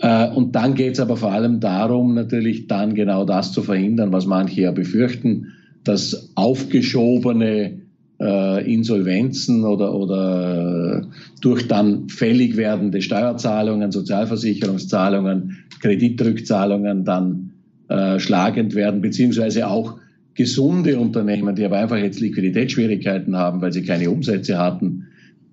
Äh, 0.00 0.28
und 0.30 0.54
dann 0.54 0.74
geht 0.74 0.94
es 0.94 1.00
aber 1.00 1.16
vor 1.16 1.32
allem 1.32 1.60
darum, 1.60 2.14
natürlich 2.14 2.66
dann 2.66 2.94
genau 2.94 3.24
das 3.24 3.52
zu 3.52 3.62
verhindern, 3.62 4.12
was 4.12 4.26
manche 4.26 4.62
ja 4.62 4.70
befürchten, 4.70 5.52
dass 5.84 6.30
aufgeschobene 6.34 7.80
äh, 8.20 8.72
Insolvenzen 8.72 9.64
oder, 9.64 9.94
oder 9.94 11.06
durch 11.40 11.68
dann 11.68 12.08
fällig 12.08 12.56
werdende 12.56 13.02
Steuerzahlungen, 13.02 13.92
Sozialversicherungszahlungen, 13.92 15.58
Kreditrückzahlungen 15.80 17.04
dann 17.04 17.50
äh, 17.88 18.18
schlagend 18.18 18.74
werden, 18.74 19.00
beziehungsweise 19.00 19.68
auch 19.68 19.98
gesunde 20.34 20.98
Unternehmen, 20.98 21.56
die 21.56 21.64
aber 21.64 21.78
einfach 21.78 21.96
jetzt 21.96 22.20
Liquiditätsschwierigkeiten 22.20 23.36
haben, 23.36 23.60
weil 23.60 23.72
sie 23.72 23.82
keine 23.82 24.10
Umsätze 24.10 24.58
hatten, 24.58 25.06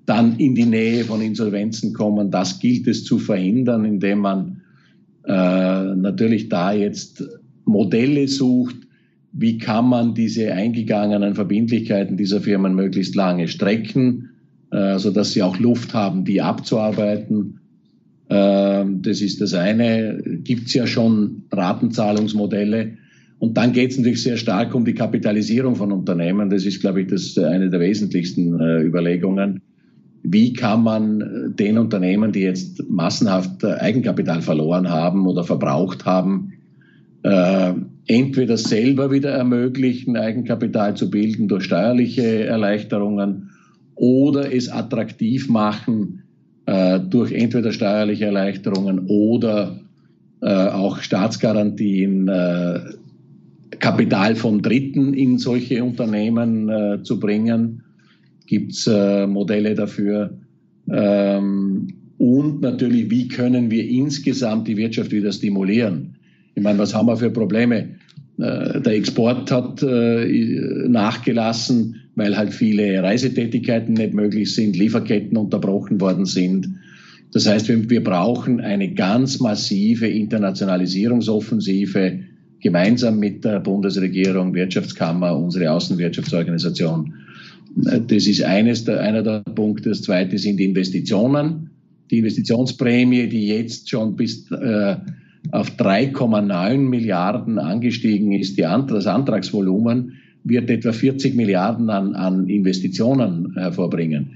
dann 0.06 0.38
in 0.38 0.56
die 0.56 0.66
Nähe 0.66 1.04
von 1.04 1.22
Insolvenzen 1.22 1.94
kommen. 1.94 2.32
Das 2.32 2.60
gilt 2.60 2.88
es 2.88 3.04
zu 3.04 3.18
verhindern, 3.18 3.86
indem 3.86 4.20
man 4.20 4.62
äh, 5.26 5.96
natürlich 5.96 6.50
da 6.50 6.72
jetzt 6.72 7.24
Modelle 7.66 8.28
sucht, 8.28 8.76
wie 9.32 9.58
kann 9.58 9.90
man 9.90 10.14
diese 10.14 10.54
eingegangenen 10.54 11.36
Verbindlichkeiten 11.36 12.16
dieser 12.16 12.40
Firmen 12.40 12.76
möglichst 12.76 13.16
lange 13.16 13.48
strecken, 13.48 14.30
äh, 14.72 14.98
sodass 14.98 15.34
sie 15.34 15.44
auch 15.44 15.60
Luft 15.60 15.94
haben, 15.94 16.24
die 16.24 16.42
abzuarbeiten. 16.42 17.60
Ähm, 18.30 19.02
das 19.02 19.22
ist 19.22 19.42
das 19.42 19.54
eine. 19.54 20.22
Gibt 20.44 20.68
es 20.68 20.74
ja 20.74 20.88
schon 20.88 21.44
Ratenzahlungsmodelle. 21.52 22.98
Und 23.40 23.58
dann 23.58 23.74
geht 23.74 23.92
es 23.92 23.98
natürlich 23.98 24.24
sehr 24.24 24.38
stark 24.38 24.74
um 24.74 24.86
die 24.86 24.94
Kapitalisierung 24.94 25.76
von 25.76 25.92
Unternehmen. 25.92 26.50
Das 26.50 26.66
ist, 26.66 26.80
glaube 26.80 27.02
ich, 27.02 27.08
das 27.08 27.38
eine 27.38 27.70
der 27.70 27.80
wesentlichsten 27.82 28.60
äh, 28.60 28.82
Überlegungen. 28.82 29.62
Wie 30.28 30.54
kann 30.54 30.84
man 30.84 31.54
den 31.56 31.78
Unternehmen, 31.78 32.32
die 32.32 32.42
jetzt 32.42 32.90
massenhaft 32.90 33.64
Eigenkapital 33.64 34.42
verloren 34.42 34.90
haben 34.90 35.28
oder 35.28 35.44
verbraucht 35.44 36.06
haben, 36.06 36.54
äh, 37.24 37.74
entweder 38.08 38.58
selber 38.58 39.12
wieder 39.12 39.32
ermöglichen, 39.32 40.18
Eigenkapital 40.18 40.96
zu 40.96 41.10
bilden 41.10 41.48
durch 41.48 41.66
steuerliche 41.66 42.46
Erleichterungen 42.46 43.52
oder 43.96 44.54
es 44.54 44.70
attraktiv 44.70 45.50
machen 45.50 46.24
äh, 46.66 47.00
durch 47.00 47.32
entweder 47.32 47.72
steuerliche 47.72 48.26
Erleichterungen 48.26 49.06
oder 49.08 49.80
äh, 50.42 50.68
auch 50.68 51.00
Staatsgarantien, 51.00 52.28
äh, 52.28 52.80
Kapital 53.80 54.36
von 54.36 54.62
Dritten 54.62 55.14
in 55.14 55.38
solche 55.38 55.84
Unternehmen 55.84 56.70
äh, 56.70 57.04
zu 57.04 57.20
bringen. 57.20 57.84
Gibt 58.46 58.74
es 58.74 58.88
äh, 58.88 59.28
Modelle 59.28 59.76
dafür? 59.76 60.38
Ähm, 60.90 61.88
und 62.18 62.62
natürlich, 62.62 63.10
wie 63.10 63.28
können 63.28 63.72
wir 63.72 63.88
insgesamt 63.88 64.68
die 64.68 64.78
Wirtschaft 64.78 65.12
wieder 65.12 65.32
stimulieren? 65.32 66.16
Ich 66.56 66.64
meine, 66.64 66.80
was 66.80 66.94
haben 66.94 67.08
wir 67.08 67.18
für 67.18 67.32
Probleme? 67.32 67.90
Äh, 68.38 68.82
der 68.82 68.94
Export 68.94 69.52
hat 69.52 69.84
äh, 69.84 70.88
nachgelassen, 70.88 72.02
weil 72.16 72.38
halt 72.38 72.54
viele 72.54 73.04
Reisetätigkeiten 73.04 73.94
nicht 73.94 74.14
möglich 74.14 74.56
sind, 74.56 74.78
Lieferketten 74.78 75.38
unterbrochen 75.38 76.00
worden 76.00 76.26
sind. 76.26 76.70
Das 77.34 77.46
heißt, 77.48 77.68
wir, 77.68 78.04
brauchen 78.04 78.62
eine 78.62 78.94
ganz 78.94 79.42
massive 79.42 80.08
Internationalisierungsoffensive 80.08 82.20
gemeinsam 82.62 83.20
mit 83.20 83.44
der 83.44 83.60
Bundesregierung, 83.60 84.54
Wirtschaftskammer, 84.54 85.38
unsere 85.38 85.72
Außenwirtschaftsorganisation. 85.72 87.14
Äh, 87.86 88.02
das 88.08 88.28
ist 88.28 88.44
eines 88.44 88.86
der, 88.86 89.02
einer 89.02 89.24
der 89.24 89.42
Punkte. 89.42 89.90
Das 89.90 90.02
zweite 90.02 90.38
sind 90.38 90.60
Investitionen. 90.60 91.70
Die 92.12 92.20
Investitionsprämie, 92.20 93.28
die 93.28 93.48
jetzt 93.48 93.90
schon 93.90 94.16
bis 94.16 94.50
äh, 94.52 94.96
auf 95.52 95.72
3,9 95.78 96.78
Milliarden 96.78 97.60
angestiegen 97.60 98.32
ist, 98.32 98.58
die, 98.58 98.62
das 98.62 99.08
Antragsvolumen, 99.08 100.14
wird 100.44 100.70
etwa 100.70 100.92
40 100.92 101.36
Milliarden 101.36 101.90
an, 101.90 102.14
an 102.14 102.48
Investitionen 102.48 103.54
hervorbringen. 103.56 104.34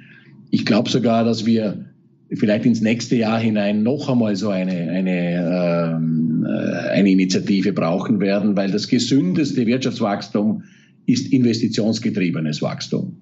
Ich 0.50 0.66
glaube 0.66 0.90
sogar, 0.90 1.24
dass 1.24 1.46
wir 1.46 1.86
vielleicht 2.32 2.66
ins 2.66 2.82
nächste 2.82 3.16
Jahr 3.16 3.40
hinein 3.40 3.84
noch 3.84 4.10
einmal 4.10 4.36
so 4.36 4.50
eine, 4.50 4.72
eine, 4.72 5.96
ähm, 5.96 6.48
äh, 6.48 6.90
eine 6.90 7.12
Initiative 7.12 7.74
brauchen 7.74 8.20
werden, 8.20 8.56
weil 8.58 8.72
das 8.72 8.88
gesündeste 8.88 9.66
Wirtschaftswachstum 9.66 10.64
ist 11.06 11.32
investitionsgetriebenes 11.32 12.62
Wachstum. 12.62 13.18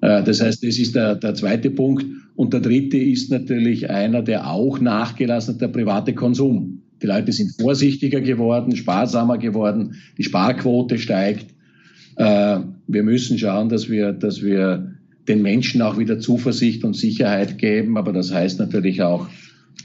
Äh, 0.00 0.22
das 0.22 0.40
heißt, 0.40 0.64
das 0.64 0.78
ist 0.78 0.94
der, 0.94 1.14
der 1.16 1.34
zweite 1.34 1.70
Punkt. 1.70 2.06
Und 2.36 2.52
der 2.52 2.60
dritte 2.60 2.96
ist 2.96 3.30
natürlich 3.30 3.90
einer, 3.90 4.22
der 4.22 4.50
auch 4.50 4.80
nachgelassen 4.80 5.54
hat, 5.54 5.60
der 5.60 5.68
private 5.68 6.14
Konsum. 6.14 6.82
Die 7.02 7.06
Leute 7.06 7.32
sind 7.32 7.52
vorsichtiger 7.60 8.20
geworden, 8.20 8.74
sparsamer 8.76 9.38
geworden, 9.38 9.96
die 10.16 10.24
Sparquote 10.24 10.98
steigt. 10.98 11.46
Äh, 12.16 12.60
wir 12.86 13.02
müssen 13.02 13.38
schauen, 13.38 13.68
dass 13.68 13.88
wir, 13.88 14.12
dass 14.12 14.42
wir 14.42 14.94
den 15.26 15.42
Menschen 15.42 15.82
auch 15.82 15.98
wieder 15.98 16.18
Zuversicht 16.18 16.84
und 16.84 16.94
Sicherheit 16.94 17.58
geben, 17.58 17.96
aber 17.98 18.12
das 18.12 18.32
heißt 18.32 18.58
natürlich 18.58 19.02
auch, 19.02 19.28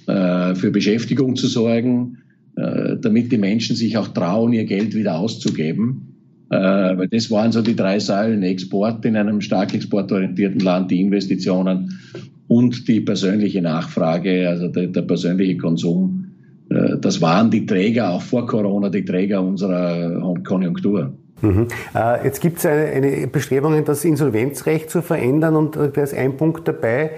äh, 0.07 0.55
für 0.55 0.71
Beschäftigung 0.71 1.35
zu 1.35 1.47
sorgen, 1.47 2.17
damit 2.55 3.31
die 3.31 3.39
Menschen 3.39 3.75
sich 3.75 3.97
auch 3.97 4.09
trauen, 4.09 4.53
ihr 4.53 4.65
Geld 4.65 4.93
wieder 4.93 5.17
auszugeben. 5.17 6.12
Weil 6.53 7.07
das 7.07 7.31
waren 7.31 7.51
so 7.51 7.61
die 7.61 7.75
drei 7.75 7.99
Säulen, 7.99 8.43
Export 8.43 9.03
in 9.05 9.15
einem 9.15 9.41
stark 9.41 9.73
exportorientierten 9.73 10.61
Land, 10.61 10.91
die 10.91 11.01
Investitionen 11.01 11.99
und 12.47 12.87
die 12.87 13.01
persönliche 13.01 13.61
Nachfrage, 13.61 14.49
also 14.49 14.67
der, 14.67 14.87
der 14.87 15.01
persönliche 15.01 15.57
Konsum 15.57 16.23
äh, 16.69 16.97
das 16.99 17.21
waren 17.21 17.51
die 17.51 17.65
Träger, 17.65 18.11
auch 18.11 18.21
vor 18.21 18.45
Corona, 18.45 18.89
die 18.89 19.05
Träger 19.05 19.41
unserer 19.41 20.33
Konjunktur. 20.43 21.13
Mhm. 21.41 21.67
Äh, 21.93 22.25
jetzt 22.25 22.41
gibt 22.41 22.59
es 22.59 22.65
eine, 22.65 23.27
Bestrebungen, 23.27 23.83
das 23.83 24.05
Insolvenzrecht 24.05 24.89
zu 24.89 25.01
verändern 25.01 25.55
und 25.55 25.75
da 25.75 26.01
ist 26.01 26.13
ein 26.13 26.37
Punkt 26.37 26.67
dabei, 26.67 27.11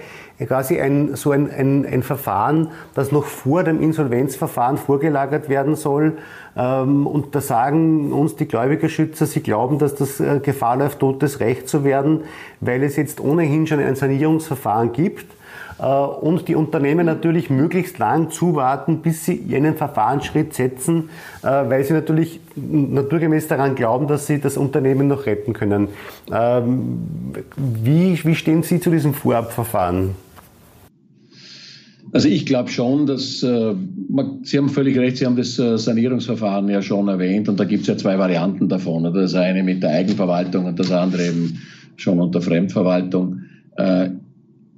quasi 0.44 0.80
ein, 0.80 1.16
so 1.16 1.30
ein, 1.30 1.50
ein, 1.50 1.86
ein 1.86 2.02
Verfahren, 2.02 2.68
das 2.94 3.10
noch 3.12 3.24
vor 3.24 3.64
dem 3.64 3.80
Insolvenzverfahren 3.80 4.76
vorgelagert 4.76 5.48
werden 5.48 5.76
soll. 5.76 6.18
Ähm, 6.56 7.06
und 7.06 7.34
da 7.34 7.40
sagen 7.40 8.12
uns 8.12 8.36
die 8.36 8.46
Gläubigerschützer, 8.46 9.26
sie 9.26 9.40
glauben, 9.40 9.78
dass 9.78 9.94
das 9.94 10.20
äh, 10.20 10.40
Gefahr 10.40 10.76
läuft, 10.76 11.00
totes 11.00 11.40
Recht 11.40 11.68
zu 11.68 11.84
werden, 11.84 12.24
weil 12.60 12.82
es 12.82 12.96
jetzt 12.96 13.20
ohnehin 13.20 13.66
schon 13.66 13.80
ein 13.80 13.94
Sanierungsverfahren 13.94 14.92
gibt 14.92 15.26
äh, 15.78 15.84
und 15.84 16.48
die 16.48 16.54
Unternehmen 16.54 17.06
natürlich 17.06 17.50
möglichst 17.50 17.98
lang 17.98 18.30
zuwarten, 18.30 18.98
bis 18.98 19.24
sie 19.24 19.54
einen 19.54 19.76
Verfahrensschritt 19.76 20.54
setzen, 20.54 21.10
äh, 21.42 21.46
weil 21.46 21.84
sie 21.84 21.92
natürlich 21.92 22.40
naturgemäß 22.56 23.48
daran 23.48 23.74
glauben, 23.74 24.06
dass 24.06 24.26
sie 24.26 24.40
das 24.40 24.56
Unternehmen 24.56 25.08
noch 25.08 25.26
retten 25.26 25.52
können. 25.52 25.88
Ähm, 26.32 27.34
wie, 27.56 28.18
wie 28.24 28.34
stehen 28.34 28.62
Sie 28.62 28.80
zu 28.80 28.90
diesem 28.90 29.14
Vorabverfahren? 29.14 30.14
Also 32.16 32.28
ich 32.28 32.46
glaube 32.46 32.70
schon, 32.70 33.04
dass 33.04 33.42
äh, 33.42 33.74
Sie 34.42 34.56
haben 34.56 34.70
völlig 34.70 34.96
recht, 34.96 35.18
Sie 35.18 35.26
haben 35.26 35.36
das 35.36 35.56
Sanierungsverfahren 35.56 36.66
ja 36.70 36.80
schon 36.80 37.08
erwähnt 37.08 37.46
und 37.50 37.60
da 37.60 37.64
gibt 37.64 37.82
es 37.82 37.88
ja 37.88 37.98
zwei 37.98 38.18
Varianten 38.18 38.70
davon. 38.70 39.12
Das 39.12 39.34
eine 39.34 39.62
mit 39.62 39.82
der 39.82 39.90
Eigenverwaltung 39.90 40.64
und 40.64 40.78
das 40.78 40.90
andere 40.90 41.26
eben 41.26 41.58
schon 41.96 42.18
unter 42.18 42.40
Fremdverwaltung 42.40 43.42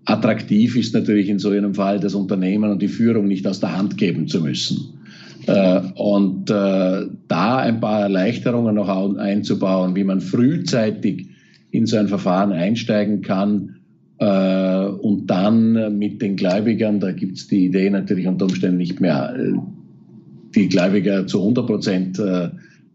attraktiv 0.04 0.76
ist 0.76 0.94
natürlich 0.94 1.28
in 1.28 1.38
so 1.38 1.50
einem 1.50 1.74
Fall 1.74 2.00
das 2.00 2.14
Unternehmen 2.14 2.72
und 2.72 2.82
die 2.82 2.88
Führung 2.88 3.28
nicht 3.28 3.46
aus 3.46 3.60
der 3.60 3.78
Hand 3.78 3.96
geben 3.96 4.26
zu 4.26 4.40
müssen. 4.40 4.98
Äh, 5.46 5.80
und 5.94 6.50
äh, 6.50 7.06
da 7.28 7.56
ein 7.58 7.78
paar 7.80 8.02
Erleichterungen 8.02 8.74
noch 8.74 8.88
einzubauen, 9.16 9.94
wie 9.94 10.02
man 10.02 10.20
frühzeitig 10.20 11.28
in 11.70 11.86
so 11.86 11.98
ein 11.98 12.08
Verfahren 12.08 12.50
einsteigen 12.50 13.22
kann 13.22 13.76
äh, 13.76 13.77
und 14.20 15.26
dann 15.26 15.96
mit 15.96 16.20
den 16.20 16.34
Gläubigern, 16.34 16.98
da 16.98 17.12
gibt 17.12 17.36
es 17.36 17.46
die 17.46 17.66
Idee 17.66 17.88
natürlich 17.88 18.26
unter 18.26 18.46
Umständen 18.46 18.78
nicht 18.78 19.00
mehr, 19.00 19.32
die 20.56 20.68
Gläubiger 20.68 21.26
zu 21.28 21.38
100 21.38 21.66
Prozent 21.66 22.22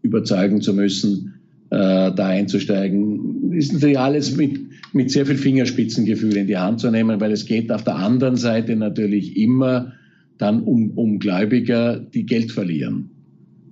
überzeugen 0.02 0.60
zu 0.60 0.74
müssen, 0.74 1.32
da 1.70 2.14
einzusteigen, 2.14 3.52
ist 3.52 3.72
natürlich 3.72 3.98
alles 3.98 4.36
mit 4.36 4.60
mit 4.94 5.10
sehr 5.10 5.26
viel 5.26 5.36
Fingerspitzengefühl 5.36 6.36
in 6.36 6.46
die 6.46 6.56
Hand 6.56 6.80
zu 6.80 6.90
nehmen, 6.90 7.20
weil 7.20 7.32
es 7.32 7.46
geht 7.46 7.70
auf 7.72 7.82
der 7.82 7.96
anderen 7.96 8.36
Seite 8.36 8.76
natürlich 8.76 9.36
immer 9.36 9.92
dann 10.38 10.62
um, 10.62 10.92
um 10.92 11.18
Gläubiger, 11.18 11.98
die 11.98 12.24
Geld 12.24 12.52
verlieren. 12.52 13.10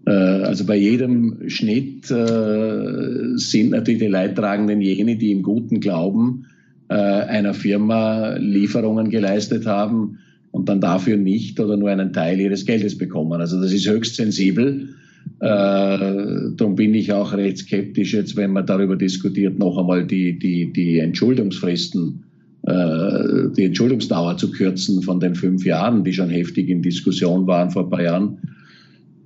Äh, 0.07 0.11
also 0.11 0.67
bei 0.67 0.77
jedem 0.77 1.49
Schnitt 1.49 2.11
äh, 2.11 3.37
sind 3.37 3.71
natürlich 3.71 4.01
die 4.01 4.09
Leidtragenden 4.09 4.81
jene, 4.81 5.17
die 5.17 5.31
im 5.31 5.43
guten 5.43 5.79
Glauben 5.81 6.47
äh, 6.47 6.49
einer 6.95 7.55
Firma 7.55 8.37
Lieferungen 8.37 9.11
geleistet 9.11 9.67
haben 9.67 10.19
und 10.51 10.69
dann 10.69 10.81
dafür 10.81 11.17
nicht 11.17 11.59
oder 11.59 11.77
nur 11.77 11.91
einen 11.91 12.13
Teil 12.13 12.39
ihres 12.41 12.65
Geldes 12.65 12.97
bekommen. 12.97 13.41
Also 13.41 13.61
das 13.61 13.73
ist 13.73 13.89
höchst 13.89 14.17
sensibel. 14.17 14.89
Äh, 15.41 16.53
darum 16.57 16.75
bin 16.77 16.95
ich 16.95 17.13
auch 17.13 17.33
recht 17.33 17.59
skeptisch 17.59 18.15
jetzt, 18.15 18.37
wenn 18.37 18.53
man 18.53 18.67
darüber 18.67 18.97
diskutiert, 18.97 19.59
noch 19.59 19.79
einmal 19.79 20.07
die, 20.07 20.39
die, 20.39 20.73
die 20.73 20.99
Entschuldungsfristen, 20.99 22.23
äh, 22.65 23.49
die 23.57 23.65
Entschuldungsdauer 23.65 24.37
zu 24.37 24.51
kürzen 24.51 25.03
von 25.03 25.21
den 25.21 25.35
fünf 25.35 25.65
Jahren, 25.65 26.05
die 26.05 26.13
schon 26.13 26.29
heftig 26.29 26.69
in 26.69 26.83
Diskussion 26.83 27.47
waren 27.47 27.71
vor 27.71 27.85
ein 27.85 27.91
paar 27.91 28.03
Jahren. 28.03 28.39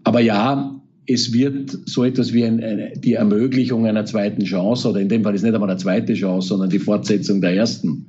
Aber 0.05 0.20
ja, 0.20 0.81
es 1.07 1.33
wird 1.33 1.79
so 1.87 2.05
etwas 2.05 2.33
wie 2.33 2.45
ein, 2.45 2.62
eine, 2.62 2.92
die 2.97 3.14
Ermöglichung 3.14 3.87
einer 3.87 4.05
zweiten 4.05 4.45
Chance, 4.45 4.90
oder 4.90 5.01
in 5.01 5.09
dem 5.09 5.23
Fall 5.23 5.35
ist 5.35 5.42
nicht 5.42 5.55
einmal 5.55 5.71
eine 5.71 5.79
zweite 5.79 6.14
Chance, 6.14 6.49
sondern 6.49 6.71
die 6.71 6.79
Fortsetzung 6.79 7.40
der 7.40 7.55
ersten, 7.55 8.07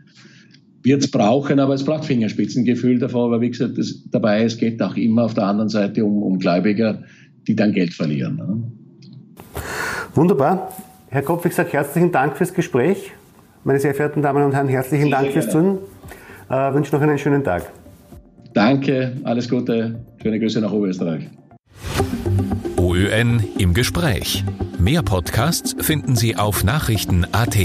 wird 0.83 1.03
es 1.03 1.11
brauchen, 1.11 1.59
aber 1.59 1.73
es 1.73 1.83
braucht 1.83 2.05
Fingerspitzengefühl 2.05 2.97
davor, 2.99 3.29
weil 3.31 3.41
wie 3.41 3.51
gesagt, 3.51 3.77
das, 3.77 4.03
dabei, 4.09 4.43
es 4.43 4.57
geht 4.57 4.81
auch 4.81 4.95
immer 4.95 5.25
auf 5.25 5.33
der 5.33 5.45
anderen 5.45 5.69
Seite 5.69 6.05
um, 6.05 6.23
um 6.23 6.39
Gläubiger, 6.39 7.03
die 7.47 7.55
dann 7.55 7.73
Geld 7.73 7.93
verlieren. 7.93 8.35
Ne? 8.37 8.63
Wunderbar. 10.15 10.73
Herr 11.09 11.21
Kopf, 11.21 11.45
ich 11.45 11.55
sage 11.55 11.73
herzlichen 11.73 12.11
Dank 12.11 12.37
fürs 12.37 12.53
Gespräch. 12.53 13.11
Meine 13.63 13.79
sehr 13.79 13.93
verehrten 13.93 14.21
Damen 14.21 14.43
und 14.43 14.53
Herren, 14.53 14.67
herzlichen 14.67 15.09
sehr 15.09 15.19
Dank 15.19 15.31
fürs 15.31 15.49
Zuhören. 15.49 15.79
Äh, 16.49 16.73
wünsche 16.73 16.95
noch 16.95 17.01
einen 17.01 17.17
schönen 17.17 17.43
Tag. 17.43 17.69
Danke, 18.53 19.13
alles 19.23 19.49
Gute. 19.49 19.99
Schöne 20.21 20.39
Grüße 20.39 20.61
nach 20.61 20.71
Oberösterreich. 20.71 21.29
ÖN 22.97 23.43
im 23.59 23.75
Gespräch. 23.75 24.43
Mehr 24.79 25.03
Podcasts 25.03 25.75
finden 25.79 26.15
Sie 26.15 26.35
auf 26.35 26.63
Nachrichten.at. 26.63 27.57